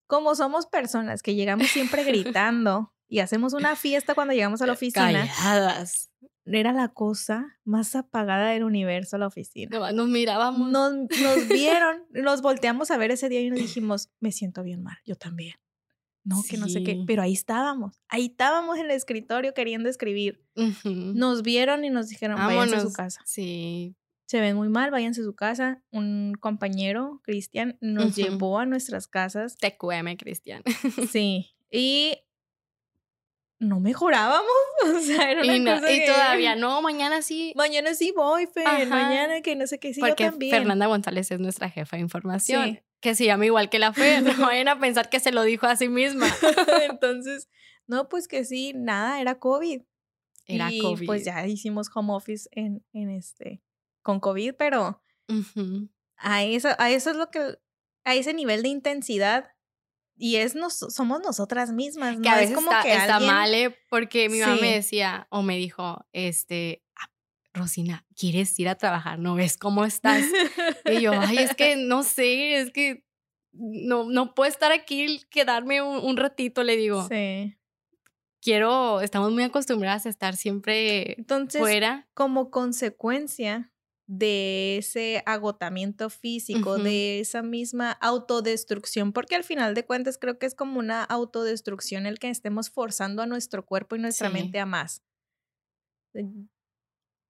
Como 0.07 0.33
somos 0.35 0.65
personas 0.65 1.21
que 1.21 1.35
llegamos 1.35 1.67
siempre 1.67 2.03
gritando 2.05 2.93
y 3.07 3.19
hacemos 3.19 3.53
una 3.53 3.75
fiesta 3.75 4.15
cuando 4.15 4.33
llegamos 4.33 4.61
a 4.61 4.67
la 4.67 4.73
oficina. 4.73 5.27
Calladas. 5.27 6.11
Era 6.45 6.73
la 6.73 6.87
cosa 6.87 7.59
más 7.63 7.95
apagada 7.95 8.49
del 8.49 8.63
universo 8.63 9.19
la 9.19 9.27
oficina. 9.27 9.91
nos 9.91 10.07
mirábamos. 10.07 10.71
Nos, 10.71 10.93
nos 10.93 11.47
vieron, 11.47 12.05
nos 12.09 12.41
volteamos 12.41 12.89
a 12.89 12.97
ver 12.97 13.11
ese 13.11 13.29
día 13.29 13.41
y 13.41 13.51
nos 13.51 13.59
dijimos, 13.59 14.09
me 14.19 14.31
siento 14.31 14.63
bien 14.63 14.81
mal, 14.81 14.97
yo 15.05 15.15
también 15.15 15.53
no, 16.23 16.43
que 16.47 16.57
no 16.57 16.67
sé 16.69 16.83
qué, 16.83 17.03
pero 17.07 17.21
ahí 17.21 17.33
estábamos, 17.33 17.99
ahí 18.07 18.25
estábamos 18.27 18.77
en 18.77 18.85
el 18.85 18.91
escritorio 18.91 19.53
queriendo 19.53 19.89
escribir. 19.89 20.43
Nos 20.83 21.41
vieron 21.43 21.85
y 21.85 21.89
nos 21.89 22.09
dijeron, 22.09 22.37
váyanse 22.37 22.75
a 22.75 22.81
su 22.81 22.93
casa. 22.93 23.21
Sí. 23.25 23.95
Se 24.27 24.39
ven 24.39 24.55
muy 24.55 24.69
mal, 24.69 24.91
váyanse 24.91 25.21
a 25.21 25.23
su 25.23 25.33
casa. 25.33 25.81
Un 25.91 26.33
compañero, 26.39 27.19
Cristian, 27.23 27.77
nos 27.81 28.15
llevó 28.15 28.59
a 28.59 28.65
nuestras 28.67 29.07
casas. 29.07 29.57
TQM, 29.57 30.17
Cristian. 30.17 30.61
Sí, 31.11 31.47
y 31.71 32.15
no 33.59 33.79
mejorábamos, 33.79 34.45
o 34.95 34.99
sea, 35.01 35.31
era 35.31 35.41
una 35.43 35.55
Y, 35.55 35.59
no- 35.59 35.73
cosa 35.75 35.91
y 35.91 35.99
que- 35.99 36.05
todavía, 36.05 36.55
no, 36.55 36.81
mañana 36.81 37.21
sí. 37.21 37.53
Mañana 37.55 37.93
sí 37.93 38.13
voy, 38.15 38.47
Fer, 38.47 38.67
Ajá. 38.67 38.85
mañana 38.85 39.41
que 39.41 39.55
no 39.55 39.67
sé 39.67 39.79
qué, 39.79 39.93
sí, 39.93 39.99
porque 39.99 40.23
yo 40.25 40.29
también. 40.31 40.51
Fernanda 40.55 40.85
González 40.87 41.29
es 41.31 41.39
nuestra 41.39 41.69
jefa 41.69 41.97
de 41.97 42.01
información. 42.03 42.65
Sí. 42.69 42.79
Que 43.01 43.15
se 43.15 43.25
llama 43.25 43.45
igual 43.45 43.69
que 43.69 43.79
la 43.79 43.93
Fer. 43.93 44.21
No 44.23 44.31
vayan 44.53 44.67
a 44.67 44.79
pensar 44.79 45.09
que 45.09 45.19
se 45.19 45.31
lo 45.31 45.43
dijo 45.43 45.65
a 45.67 45.75
sí 45.75 45.87
misma. 45.89 46.27
Entonces, 46.89 47.49
no, 47.87 48.09
pues 48.09 48.27
que 48.27 48.43
sí, 48.45 48.73
nada, 48.75 49.21
era 49.21 49.39
COVID. 49.39 49.81
Era 50.45 50.71
y 50.71 50.79
COVID. 50.79 51.05
pues 51.05 51.23
ya 51.25 51.45
hicimos 51.47 51.89
home 51.93 52.11
office 52.13 52.49
en, 52.51 52.83
en 52.93 53.09
este, 53.11 53.61
con 54.01 54.19
COVID, 54.19 54.55
pero 54.55 55.01
Ujú. 55.27 55.89
a 56.17 56.43
eso, 56.43 56.69
a 56.79 56.89
eso 56.89 57.11
es 57.11 57.15
lo 57.17 57.29
que, 57.29 57.57
a 58.03 58.15
ese 58.15 58.33
nivel 58.33 58.63
de 58.63 58.69
intensidad, 58.69 59.51
y 60.17 60.37
es 60.37 60.55
nos, 60.55 60.73
somos 60.79 61.21
nosotras 61.21 61.71
mismas, 61.71 62.15
¿no? 62.17 62.23
Que 62.23 62.29
a 62.29 62.33
es 62.41 62.49
veces 62.49 62.55
como 62.55 62.71
está, 62.71 62.81
que 62.83 62.93
está 62.93 63.15
alguien- 63.17 63.31
mal, 63.33 63.53
¿eh? 63.53 63.77
porque 63.91 64.27
mi 64.27 64.39
mamá 64.39 64.55
Sí. 64.55 64.61
me 64.61 64.73
decía 64.73 65.27
o 65.29 65.43
me 65.43 65.55
dijo, 65.55 66.03
este, 66.13 66.83
"Ah, 66.95 67.09
Rosina, 67.53 68.05
¿quieres 68.15 68.57
ir 68.59 68.69
a 68.69 68.75
trabajar? 68.75 69.19
¿No 69.19 69.35
ves 69.35 69.57
cómo 69.57 69.85
estás? 69.85 70.23
Y 70.85 71.01
yo, 71.01 71.11
ay, 71.19 71.37
es 71.39 71.55
que 71.55 71.75
no 71.75 72.03
sé, 72.03 72.55
es 72.59 72.71
que 72.71 73.03
no, 73.51 74.03
no 74.09 74.33
puedo 74.33 74.49
estar 74.49 74.71
aquí, 74.71 75.21
quedarme 75.29 75.81
un, 75.81 75.97
un 75.97 76.17
ratito, 76.17 76.63
le 76.63 76.77
digo. 76.77 77.07
Sí. 77.09 77.55
Quiero, 78.41 79.01
estamos 79.01 79.31
muy 79.33 79.43
acostumbradas 79.43 80.05
a 80.05 80.09
estar 80.09 80.35
siempre 80.37 81.13
Entonces, 81.17 81.59
fuera. 81.59 82.07
como 82.13 82.49
consecuencia 82.51 83.73
de 84.07 84.77
ese 84.77 85.21
agotamiento 85.27 86.09
físico, 86.09 86.77
de 86.79 87.19
esa 87.19 87.43
misma 87.43 87.91
autodestrucción, 87.91 89.11
porque 89.13 89.35
al 89.35 89.43
final 89.43 89.75
de 89.75 89.85
cuentas 89.85 90.17
creo 90.17 90.39
que 90.39 90.47
es 90.47 90.55
como 90.55 90.79
una 90.79 91.03
autodestrucción 91.03 92.07
el 92.07 92.17
que 92.17 92.29
estemos 92.29 92.71
forzando 92.71 93.21
a 93.21 93.27
nuestro 93.27 93.65
cuerpo 93.65 93.95
y 93.95 93.99
nuestra 93.99 94.29
Sí. 94.29 94.33
mente 94.33 94.59
a 94.59 94.65
más. 94.65 95.03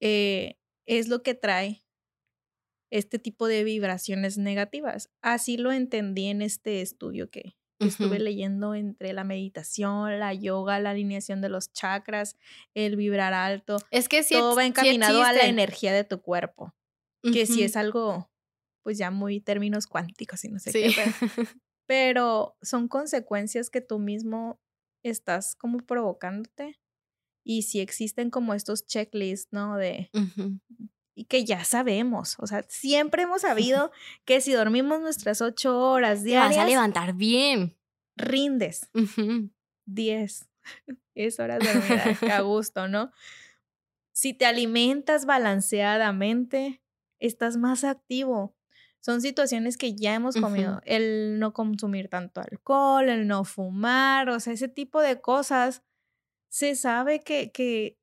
Eh, 0.01 0.57
es 0.85 1.07
lo 1.07 1.23
que 1.23 1.35
trae 1.35 1.83
este 2.91 3.19
tipo 3.19 3.47
de 3.47 3.63
vibraciones 3.63 4.37
negativas. 4.37 5.09
Así 5.21 5.57
lo 5.57 5.71
entendí 5.71 6.25
en 6.27 6.41
este 6.41 6.81
estudio 6.81 7.29
que, 7.29 7.55
que 7.79 7.87
estuve 7.87 8.19
leyendo 8.19 8.73
entre 8.73 9.13
la 9.13 9.23
meditación, 9.23 10.19
la 10.19 10.33
yoga, 10.33 10.79
la 10.79 10.91
alineación 10.91 11.41
de 11.41 11.49
los 11.49 11.71
chakras, 11.71 12.35
el 12.73 12.95
vibrar 12.95 13.33
alto 13.33 13.77
Es 13.91 14.09
que 14.09 14.23
sí, 14.23 14.33
todo 14.33 14.55
va 14.55 14.65
encaminado 14.65 15.21
a 15.21 15.33
la 15.33 15.45
energía 15.47 15.93
de 15.93 16.03
tu 16.03 16.21
cuerpo, 16.21 16.73
que 17.31 17.43
Ujú. 17.43 17.61
es 17.61 17.75
algo, 17.75 18.31
pues 18.83 18.97
ya 18.97 19.11
muy 19.11 19.39
términos 19.39 19.85
cuánticos 19.87 20.43
y 20.45 20.49
no 20.49 20.59
sé 20.59 20.71
Sí. 20.71 20.81
qué, 20.81 20.91
pero, 20.95 21.11
pero 21.87 22.57
son 22.63 22.87
consecuencias 22.87 23.69
que 23.69 23.81
tú 23.81 23.99
mismo 23.99 24.59
estás 25.03 25.55
como 25.55 25.79
provocándote 25.79 26.79
y 27.51 27.63
sí 27.63 27.79
existen 27.79 28.29
como 28.29 28.53
estos 28.53 28.85
checklists, 28.85 29.51
¿no? 29.51 29.75
De, 29.75 30.11
y 31.15 31.25
que 31.25 31.45
ya 31.45 31.63
sabemos, 31.63 32.35
o 32.37 32.45
sea, 32.45 32.63
siempre 32.69 33.23
hemos 33.23 33.41
sabido 33.81 33.91
que 34.23 34.39
si 34.39 34.53
dormimos 34.53 35.01
nuestras 35.01 35.41
ocho 35.41 35.79
horas 35.79 36.23
Te 36.23 36.35
vas 36.35 36.45
a 36.45 36.49
diarias, 36.49 36.67
levantar 36.69 37.15
bien. 37.15 37.75
rindes. 38.15 38.87
Ujú. 38.93 39.49
10. 39.87 40.47
Es 41.15 41.39
horas 41.39 41.63
dormidas, 41.65 42.21
a 42.31 42.41
gusto, 42.41 42.87
¿no? 42.87 43.11
Si 44.11 44.35
te 44.35 44.45
alimentas 44.45 45.25
balanceadamente, 45.25 46.83
estás 47.17 47.57
más 47.57 47.83
activo. 47.83 48.55
Son 48.99 49.21
situaciones 49.21 49.75
que 49.75 49.95
ya 49.95 50.13
hemos 50.13 50.35
comido. 50.35 50.81
El 50.85 51.39
no 51.39 51.53
consumir 51.53 52.09
tanto 52.09 52.41
alcohol, 52.41 53.09
el 53.09 53.25
no 53.27 53.43
fumar, 53.43 54.29
o 54.29 54.39
sea, 54.39 54.53
ese 54.53 54.67
tipo 54.67 55.01
de 55.01 55.19
cosas. 55.19 55.81
Se 56.49 56.75
sabe 56.75 57.19
que, 57.21 57.51
que 57.51 57.97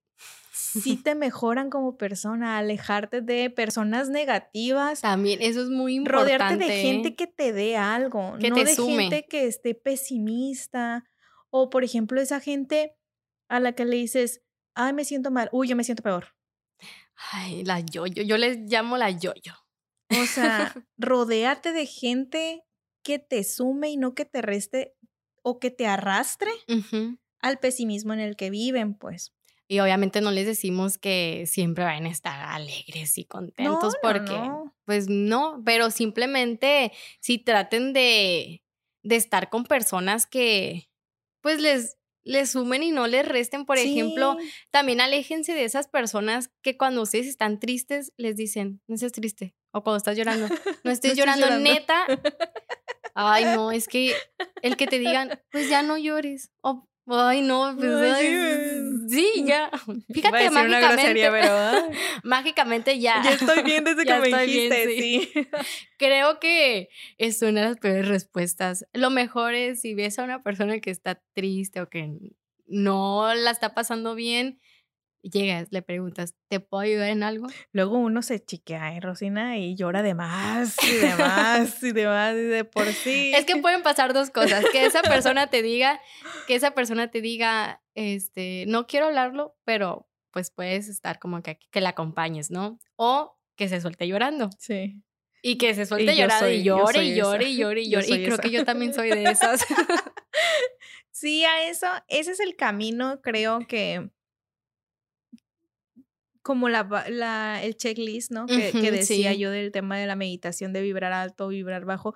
sí 0.52 0.96
te 1.02 1.14
mejoran 1.14 1.68
como 1.70 1.96
persona, 1.96 2.58
alejarte 2.58 3.20
de 3.20 3.50
personas 3.50 4.08
negativas, 4.08 5.00
También, 5.00 5.40
eso 5.42 5.62
es 5.62 5.68
muy 5.68 5.94
importante. 5.96 6.38
rodearte 6.38 6.56
de 6.64 6.80
gente 6.80 7.08
¿eh? 7.10 7.16
que 7.16 7.26
te 7.26 7.52
dé 7.52 7.76
algo, 7.76 8.36
Que 8.38 8.48
no 8.50 8.56
te 8.56 8.64
de 8.64 8.74
sume. 8.74 9.02
gente 9.10 9.26
que 9.28 9.46
esté 9.46 9.74
pesimista 9.74 11.04
o 11.50 11.70
por 11.70 11.84
ejemplo 11.84 12.20
esa 12.20 12.40
gente 12.40 12.96
a 13.48 13.60
la 13.60 13.72
que 13.72 13.84
le 13.84 13.96
dices, 13.96 14.42
ay, 14.74 14.92
me 14.92 15.04
siento 15.04 15.30
mal, 15.30 15.48
uy, 15.52 15.68
yo 15.68 15.76
me 15.76 15.84
siento 15.84 16.02
peor. 16.02 16.34
Ay, 17.32 17.64
la 17.64 17.80
yo-yo. 17.80 18.22
Yo 18.22 18.36
les 18.36 18.58
llamo 18.68 18.98
la 18.98 19.10
yo-yo. 19.10 19.54
O 20.20 20.26
sea, 20.26 20.74
rodéate 20.98 21.72
de 21.72 21.86
gente 21.86 22.62
que 23.02 23.18
te 23.18 23.42
sume 23.44 23.88
y 23.90 23.96
no 23.96 24.14
que 24.14 24.24
te 24.24 24.42
reste 24.42 24.94
o 25.42 25.58
que 25.58 25.70
te 25.70 25.86
arrastre 25.86 26.50
Ujú. 26.68 27.18
Al 27.46 27.58
pesimismo 27.58 28.12
en 28.12 28.20
el 28.20 28.36
que 28.36 28.50
viven, 28.50 28.94
pues. 28.94 29.32
Y 29.68 29.80
obviamente 29.80 30.20
no 30.20 30.30
les 30.30 30.46
decimos 30.46 30.96
que 30.96 31.44
siempre 31.46 31.82
van 31.84 32.06
a 32.06 32.10
estar 32.10 32.40
alegres 32.54 33.18
y 33.18 33.22
No, 33.22 33.28
contentos 33.28 33.94
no, 33.94 33.98
porque, 34.00 34.32
no. 34.32 34.74
pues 34.84 35.08
no, 35.08 35.60
pero 35.64 35.90
simplemente 35.90 36.92
si 37.20 37.38
traten 37.38 37.92
de, 37.92 38.62
de 39.02 39.16
estar 39.16 39.48
con 39.50 39.64
personas 39.64 40.26
que, 40.26 40.88
pues 41.40 41.60
les, 41.60 41.96
les 42.22 42.50
sumen 42.50 42.84
y 42.84 42.92
no 42.92 43.08
les 43.08 43.26
resten. 43.26 43.64
Por 43.66 43.78
ejemplo, 43.78 44.36
Sí. 44.40 44.50
también 44.70 45.00
aléjense 45.00 45.52
de 45.54 45.64
esas 45.64 45.88
personas 45.88 46.50
que 46.62 46.76
cuando 46.76 47.02
ustedes 47.02 47.26
están 47.26 47.58
tristes 47.58 48.12
les 48.16 48.36
dicen, 48.36 48.80
no 48.86 48.94
estés 48.94 49.12
triste. 49.12 49.56
O 49.72 49.82
cuando 49.82 49.96
estás 49.98 50.16
llorando, 50.16 50.46
no 50.48 50.54
estés 50.92 51.10
estés 51.12 51.16
llorando, 51.18 51.46
llorando. 51.46 51.70
neta. 51.72 52.06
Ay, 53.14 53.44
no, 53.46 53.70
es 53.72 53.88
que 53.88 54.14
el 54.62 54.76
que 54.76 54.86
te 54.86 54.98
digan, 54.98 55.40
pues 55.50 55.68
ya 55.68 55.82
no 55.82 55.96
llores. 55.98 56.50
O, 56.60 56.88
ay, 57.08 57.42
no, 57.42 57.74
pues 57.76 57.90
Ay, 57.92 58.26
ay, 58.26 58.80
sí. 59.08 59.32
sí, 59.34 59.44
ya. 59.46 59.70
Fíjate, 60.12 60.50
mágicamente. 60.50 60.80
grosería, 60.80 61.30
pero, 61.30 61.88
mágicamente 62.24 62.98
ya. 62.98 63.22
ya 63.22 63.32
estoy 63.32 63.62
bien 63.62 63.84
desde 63.84 64.04
que 64.06 64.14
me 64.18 64.28
bien, 64.28 64.46
dijiste, 64.46 64.86
sí. 64.86 65.30
sí. 65.32 65.48
Creo 65.98 66.40
que 66.40 66.88
es 67.18 67.40
una 67.42 67.62
de 67.62 67.68
las 67.68 67.76
peores 67.78 68.08
respuestas. 68.08 68.86
Lo 68.92 69.10
mejor 69.10 69.54
es 69.54 69.80
si 69.80 69.94
ves 69.94 70.18
a 70.18 70.24
una 70.24 70.42
persona 70.42 70.80
que 70.80 70.90
está 70.90 71.20
triste 71.32 71.80
o 71.80 71.88
que 71.88 72.32
no 72.66 73.32
la 73.34 73.50
está 73.50 73.74
pasando 73.74 74.14
bien, 74.14 74.60
llegas, 75.30 75.68
le 75.70 75.82
preguntas, 75.82 76.34
¿te 76.48 76.60
puedo 76.60 76.82
ayudar 76.82 77.08
en 77.10 77.22
algo? 77.22 77.46
Luego 77.72 77.98
uno 77.98 78.22
se 78.22 78.44
chiquea, 78.44 78.96
¿eh, 78.96 79.00
Rosina? 79.00 79.58
Y 79.58 79.74
llora 79.76 80.02
de 80.02 80.14
más 80.14 80.76
y 80.82 80.94
de 80.96 81.14
más 81.16 81.82
y 81.82 81.92
de 81.92 82.06
más 82.06 82.34
y 82.34 82.42
de 82.42 82.64
por 82.64 82.86
sí. 83.04 83.32
Es 83.34 83.44
que 83.44 83.56
pueden 83.56 83.82
pasar 83.82 84.12
dos 84.12 84.30
cosas, 84.30 84.64
que 84.72 84.84
esa 84.86 85.02
persona 85.02 85.48
te 85.48 85.62
diga, 85.62 86.00
que 86.46 86.54
esa 86.54 86.72
persona 86.72 87.10
te 87.10 87.20
diga, 87.20 87.82
este, 87.94 88.64
no 88.68 88.86
quiero 88.86 89.06
hablarlo, 89.06 89.56
pero 89.64 90.08
pues 90.30 90.50
puedes 90.50 90.88
estar 90.88 91.18
como 91.18 91.42
que, 91.42 91.58
que 91.70 91.80
la 91.80 91.90
acompañes, 91.90 92.50
¿no? 92.50 92.78
O 92.96 93.38
que 93.56 93.68
se 93.68 93.80
suelte 93.80 94.06
llorando. 94.06 94.50
Sí. 94.58 95.02
Y 95.42 95.58
que 95.58 95.74
se 95.74 95.86
suelte 95.86 96.16
llorando 96.16 96.46
soy- 96.46 96.56
y 96.56 96.62
llore 96.64 97.04
y 97.04 97.14
llore 97.14 97.44
y 97.48 97.56
llore 97.56 97.80
y 97.82 97.90
llore. 97.90 98.06
Creo 98.06 98.34
esa. 98.34 98.42
que 98.42 98.50
yo 98.50 98.64
también 98.64 98.92
soy 98.92 99.10
de 99.10 99.24
esas. 99.24 99.64
Sí, 101.10 101.44
a 101.46 101.66
eso, 101.68 101.86
ese 102.08 102.32
es 102.32 102.40
el 102.40 102.56
camino, 102.56 103.22
creo 103.22 103.60
que 103.66 104.10
como 106.46 106.68
la, 106.68 107.04
la- 107.10 107.60
el 107.64 107.76
checklist, 107.76 108.30
¿no? 108.30 108.46
Que, 108.46 108.70
decía 108.92 109.32
sí. 109.32 109.38
yo 109.38 109.50
del 109.50 109.72
tema 109.72 109.98
de 109.98 110.06
la 110.06 110.14
meditación 110.14 110.72
de 110.72 110.80
vibrar 110.80 111.12
alto, 111.12 111.48
vibrar 111.48 111.84
bajo. 111.84 112.14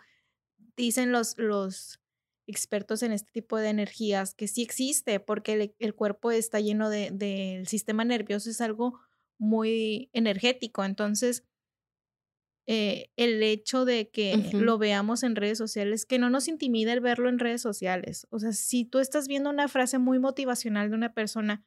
Dicen 0.76 1.10
los, 1.10 1.36
los 1.36 2.00
expertos 2.46 3.02
en 3.02 3.10
este 3.10 3.32
tipo 3.32 3.56
de 3.58 3.70
energías 3.70 4.34
que 4.34 4.46
sí 4.46 4.62
existe, 4.62 5.18
porque 5.18 5.52
el, 5.54 5.74
el 5.80 5.94
cuerpo 5.96 6.30
está 6.30 6.60
lleno 6.60 6.90
de- 6.90 7.10
del 7.10 7.66
sistema 7.66 8.04
nervioso, 8.04 8.50
es 8.50 8.60
algo 8.60 9.00
muy 9.36 10.10
energético. 10.12 10.84
Entonces, 10.84 11.42
eh, 12.66 13.10
el 13.16 13.42
hecho 13.42 13.84
de 13.84 14.10
que 14.10 14.36
lo 14.52 14.78
veamos 14.78 15.24
en 15.24 15.34
redes 15.34 15.58
sociales, 15.58 16.06
que 16.06 16.20
no 16.20 16.30
nos 16.30 16.46
intimida 16.46 16.92
el 16.92 17.00
verlo 17.00 17.28
en 17.28 17.40
redes 17.40 17.62
sociales. 17.62 18.28
O 18.30 18.38
sea, 18.38 18.52
si 18.52 18.84
tú 18.84 19.00
estás 19.00 19.26
viendo 19.26 19.50
una 19.50 19.66
frase 19.66 19.98
muy 19.98 20.20
motivacional 20.20 20.88
de 20.90 20.94
una 20.94 21.12
persona 21.14 21.64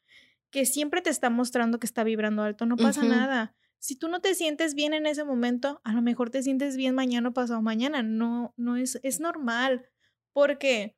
que 0.53 0.65
siempre 0.67 1.01
te 1.01 1.09
está 1.09 1.31
mostrando 1.31 1.79
que 1.79 1.87
está 1.87 2.03
vibrando 2.03 2.43
alto, 2.43 2.67
no 2.67 2.77
pasa 2.77 3.03
nada. 3.03 3.55
Si 3.79 3.95
tú 3.97 4.07
no 4.07 4.21
te 4.21 4.35
sientes 4.35 4.75
bien 4.75 4.93
en 4.93 5.07
ese 5.07 5.23
momento, 5.25 5.81
a 5.83 5.93
lo 5.93 6.01
mejor 6.03 6.29
te 6.29 6.43
sientes 6.43 6.77
bien 6.77 6.93
mañana 6.93 7.29
o 7.29 7.33
pasado 7.33 7.61
mañana. 7.63 8.03
No, 8.03 8.53
no 8.55 8.77
es, 8.77 8.99
es 9.01 9.19
normal. 9.19 9.89
Porque, 10.31 10.95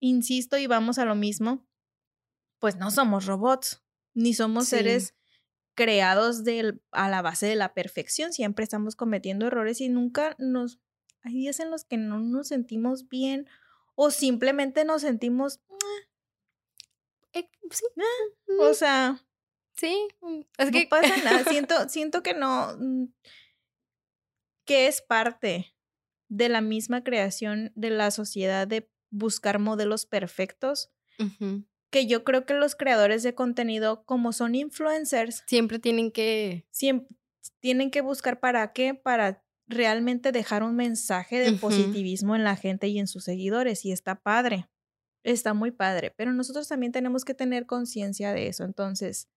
insisto, 0.00 0.58
y 0.58 0.66
vamos 0.66 0.98
a 0.98 1.06
lo 1.06 1.14
mismo, 1.14 1.66
pues 2.58 2.76
no 2.76 2.90
somos 2.90 3.24
robots, 3.24 3.82
ni 4.14 4.34
somos 4.34 4.64
Sí. 4.68 4.76
seres 4.76 5.14
creados 5.74 6.44
del- 6.44 6.82
a 6.92 7.08
la 7.08 7.22
base 7.22 7.46
de 7.46 7.56
la 7.56 7.72
perfección. 7.72 8.34
Siempre 8.34 8.64
estamos 8.64 8.96
cometiendo 8.96 9.46
errores 9.46 9.80
y 9.80 9.88
nunca 9.88 10.36
nos... 10.38 10.78
Hay 11.22 11.32
días 11.32 11.58
en 11.58 11.70
los 11.70 11.84
que 11.84 11.96
no 11.96 12.20
nos 12.20 12.48
sentimos 12.48 13.08
bien 13.08 13.46
o 13.94 14.10
simplemente 14.10 14.84
nos 14.84 15.00
sentimos, 15.02 15.60
Eh, 17.32 17.48
sí, 17.70 17.84
o 18.60 18.74
sea, 18.74 19.24
sí. 19.76 20.08
mm, 20.20 20.40
Es 20.58 20.66
no 20.66 20.72
que 20.72 20.86
pasa 20.86 21.16
nada. 21.24 21.44
Siento, 21.48 21.88
siento 21.88 22.22
que 22.22 22.34
no, 22.34 22.76
mm, 22.78 23.06
que 24.64 24.86
es 24.86 25.02
parte 25.02 25.74
de 26.28 26.48
la 26.48 26.60
misma 26.60 27.02
creación 27.02 27.72
de 27.74 27.90
la 27.90 28.10
sociedad 28.10 28.66
de 28.66 28.88
buscar 29.10 29.58
modelos 29.58 30.06
perfectos, 30.06 30.90
que 31.90 32.06
yo 32.06 32.24
creo 32.24 32.46
que 32.46 32.54
los 32.54 32.76
creadores 32.76 33.22
de 33.22 33.34
contenido, 33.34 34.04
como 34.04 34.32
son 34.32 34.54
influencers, 34.54 35.42
siempre 35.46 35.78
tienen 35.78 36.10
que. 36.12 36.66
siempre 36.70 37.14
tienen 37.58 37.90
que 37.90 38.00
buscar 38.00 38.40
para 38.40 38.72
qué, 38.72 38.94
para 38.94 39.44
realmente 39.66 40.32
dejar 40.32 40.62
un 40.62 40.76
mensaje 40.76 41.38
de 41.38 41.52
positivismo 41.58 42.34
en 42.36 42.44
la 42.44 42.56
gente 42.56 42.88
y 42.88 42.98
en 42.98 43.06
sus 43.06 43.24
seguidores. 43.24 43.84
Y 43.84 43.92
está 43.92 44.14
padre, 44.22 44.69
está 45.22 45.54
muy 45.54 45.70
padre, 45.70 46.12
pero 46.16 46.32
nosotros 46.32 46.68
también 46.68 46.92
tenemos 46.92 47.24
que 47.24 47.34
tener 47.34 47.66
conciencia 47.66 48.32
de 48.32 48.48
eso. 48.48 48.64
Entonces, 48.64 49.28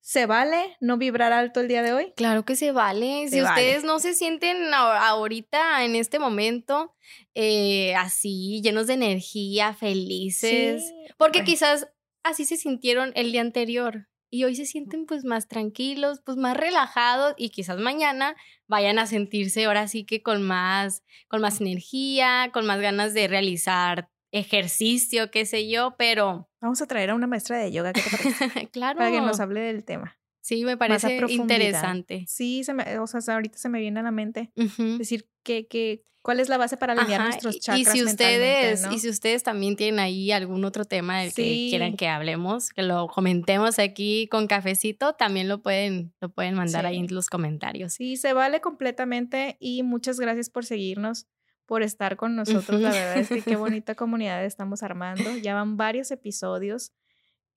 ¿se 0.00 0.26
vale 0.26 0.76
no 0.80 0.98
vibrar 0.98 1.32
alto 1.32 1.60
el 1.60 1.68
día 1.68 1.82
de 1.82 1.92
hoy? 1.92 2.12
Claro 2.16 2.44
que 2.44 2.56
se 2.56 2.72
vale. 2.72 3.24
Se 3.28 3.36
si 3.36 3.40
vale. 3.40 3.62
ustedes 3.62 3.84
no 3.84 3.98
se 3.98 4.14
sienten 4.14 4.74
ahorita, 4.74 5.84
en 5.84 5.94
este 5.94 6.18
momento, 6.18 6.94
eh, 7.34 7.94
así, 7.94 8.60
llenos 8.62 8.86
de 8.86 8.94
energía, 8.94 9.74
felices, 9.74 10.86
Sí, 10.86 10.94
porque 11.16 11.44
quizás 11.44 11.88
así 12.22 12.44
se 12.44 12.56
sintieron 12.56 13.12
el 13.14 13.32
día 13.32 13.40
anterior 13.40 14.08
y 14.30 14.44
hoy 14.44 14.56
se 14.56 14.64
sienten 14.64 15.04
pues 15.04 15.24
más 15.24 15.46
tranquilos, 15.46 16.20
pues 16.24 16.38
más 16.38 16.56
relajados 16.56 17.34
y 17.36 17.50
quizás 17.50 17.78
mañana 17.78 18.34
vayan 18.66 18.98
a 18.98 19.06
sentirse 19.06 19.66
ahora 19.66 19.86
sí 19.88 20.04
que 20.04 20.22
con 20.22 20.42
más, 20.42 21.02
con 21.28 21.42
más 21.42 21.60
energía, 21.60 22.50
con 22.52 22.64
más 22.64 22.80
ganas 22.80 23.12
de 23.12 23.28
realizar 23.28 24.08
ejercicio, 24.32 25.30
qué 25.30 25.46
sé 25.46 25.68
yo, 25.68 25.94
pero 25.96 26.48
Vamos 26.62 26.80
a 26.80 26.86
traer 26.86 27.10
a 27.10 27.14
una 27.16 27.26
maestra 27.26 27.58
de 27.58 27.72
yoga, 27.72 27.92
¿qué 27.92 28.02
te 28.02 28.10
parece? 28.10 28.68
claro. 28.68 28.96
Para 28.98 29.10
que 29.10 29.20
nos 29.20 29.40
hable 29.40 29.60
del 29.60 29.84
tema. 29.84 30.16
Sí, 30.40 30.64
me 30.64 30.76
parece 30.76 31.20
interesante. 31.28 32.24
Sí, 32.28 32.64
se 32.64 32.72
me, 32.72 32.98
o 32.98 33.06
sea, 33.06 33.34
ahorita 33.34 33.58
se 33.58 33.68
me 33.68 33.80
viene 33.80 34.00
a 34.00 34.02
la 34.02 34.10
mente 34.10 34.50
decir 34.98 35.28
que, 35.44 35.66
que 35.68 36.04
cuál 36.20 36.40
es 36.40 36.48
la 36.48 36.58
base 36.58 36.76
para 36.76 36.94
alinear 36.94 37.20
Ajá, 37.20 37.30
nuestros 37.30 37.60
chakras 37.60 37.94
Y 37.94 37.98
si 37.98 38.04
ustedes, 38.04 38.82
¿no? 38.82 38.92
y 38.92 38.98
si 38.98 39.08
ustedes 39.08 39.42
también 39.42 39.76
tienen 39.76 40.00
ahí 40.00 40.32
algún 40.32 40.64
otro 40.64 40.84
tema 40.84 41.20
del 41.20 41.34
que 41.34 41.68
quieran 41.68 41.96
que 41.96 42.08
hablemos, 42.08 42.70
que 42.70 42.82
lo 42.82 43.08
comentemos 43.08 43.78
aquí 43.78 44.28
con 44.28 44.46
cafecito, 44.46 45.14
también 45.14 45.48
lo 45.48 45.62
pueden, 45.62 46.12
lo 46.20 46.28
pueden 46.32 46.54
mandar 46.54 46.86
ahí 46.86 46.98
en 46.98 47.06
los 47.12 47.28
comentarios. 47.28 47.94
Sí, 47.94 48.16
se 48.16 48.32
vale 48.32 48.60
completamente 48.60 49.56
y 49.60 49.82
muchas 49.82 50.18
gracias 50.18 50.48
por 50.50 50.64
seguirnos, 50.64 51.26
por 51.66 51.82
estar 51.82 52.16
con 52.16 52.36
nosotros. 52.36 52.80
La 52.80 52.90
verdad 52.90 53.18
es 53.18 53.28
que 53.28 53.42
qué 53.42 53.56
bonita 53.56 53.94
comunidad 53.94 54.44
estamos 54.44 54.82
armando. 54.82 55.36
Ya 55.38 55.54
van 55.54 55.76
varios 55.76 56.10
episodios 56.10 56.92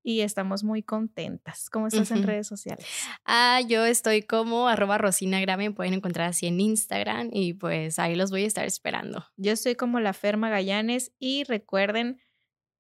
y 0.06 0.22
estamos 0.22 0.64
muy 0.64 0.84
contentas. 0.84 1.68
¿Cómo 1.72 1.88
estás 1.88 2.12
en 2.12 2.22
redes 2.24 2.48
sociales? 2.48 2.86
Ah, 3.26 3.60
yo 3.68 3.86
estoy 3.86 4.22
como 4.22 4.68
arroba 4.68 5.00
Rosina 5.00 5.44
me 5.58 5.72
pueden 5.72 5.96
encontrar 5.96 6.30
así 6.30 6.46
en 6.46 6.60
Instagram 6.60 7.30
y 7.34 7.54
pues 7.54 7.98
ahí 7.98 8.16
los 8.16 8.30
voy 8.30 8.44
a 8.44 8.48
estar 8.48 8.66
esperando. 8.66 9.26
Yo 9.36 9.52
estoy 9.52 9.74
como 9.74 10.00
la 10.00 10.14
Fer 10.14 10.38
Magallanes 10.38 11.12
y 11.18 11.44
recuerden, 11.44 12.22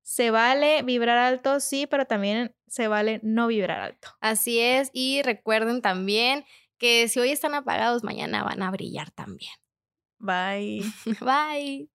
se 0.03 0.29
vale 0.29 0.83
vibrar 0.83 1.17
alto, 1.17 1.59
sí, 1.59 1.87
pero 1.87 2.05
también 2.05 2.55
se 2.67 2.87
vale 2.87 3.19
no 3.23 3.47
vibrar 3.47 3.79
alto. 3.79 4.09
Así 4.21 4.59
es, 4.59 4.91
y 4.93 5.23
recuerden 5.23 5.81
también 5.81 6.45
que 6.77 7.07
si 7.07 7.19
hoy 7.19 7.31
están 7.31 7.55
apagados, 7.55 8.03
mañana 8.03 8.43
van 8.43 8.61
a 8.61 8.69
brillar 8.69 9.09
también. 9.09 9.53
Bye. 10.25 10.81
Bye. 11.21 11.87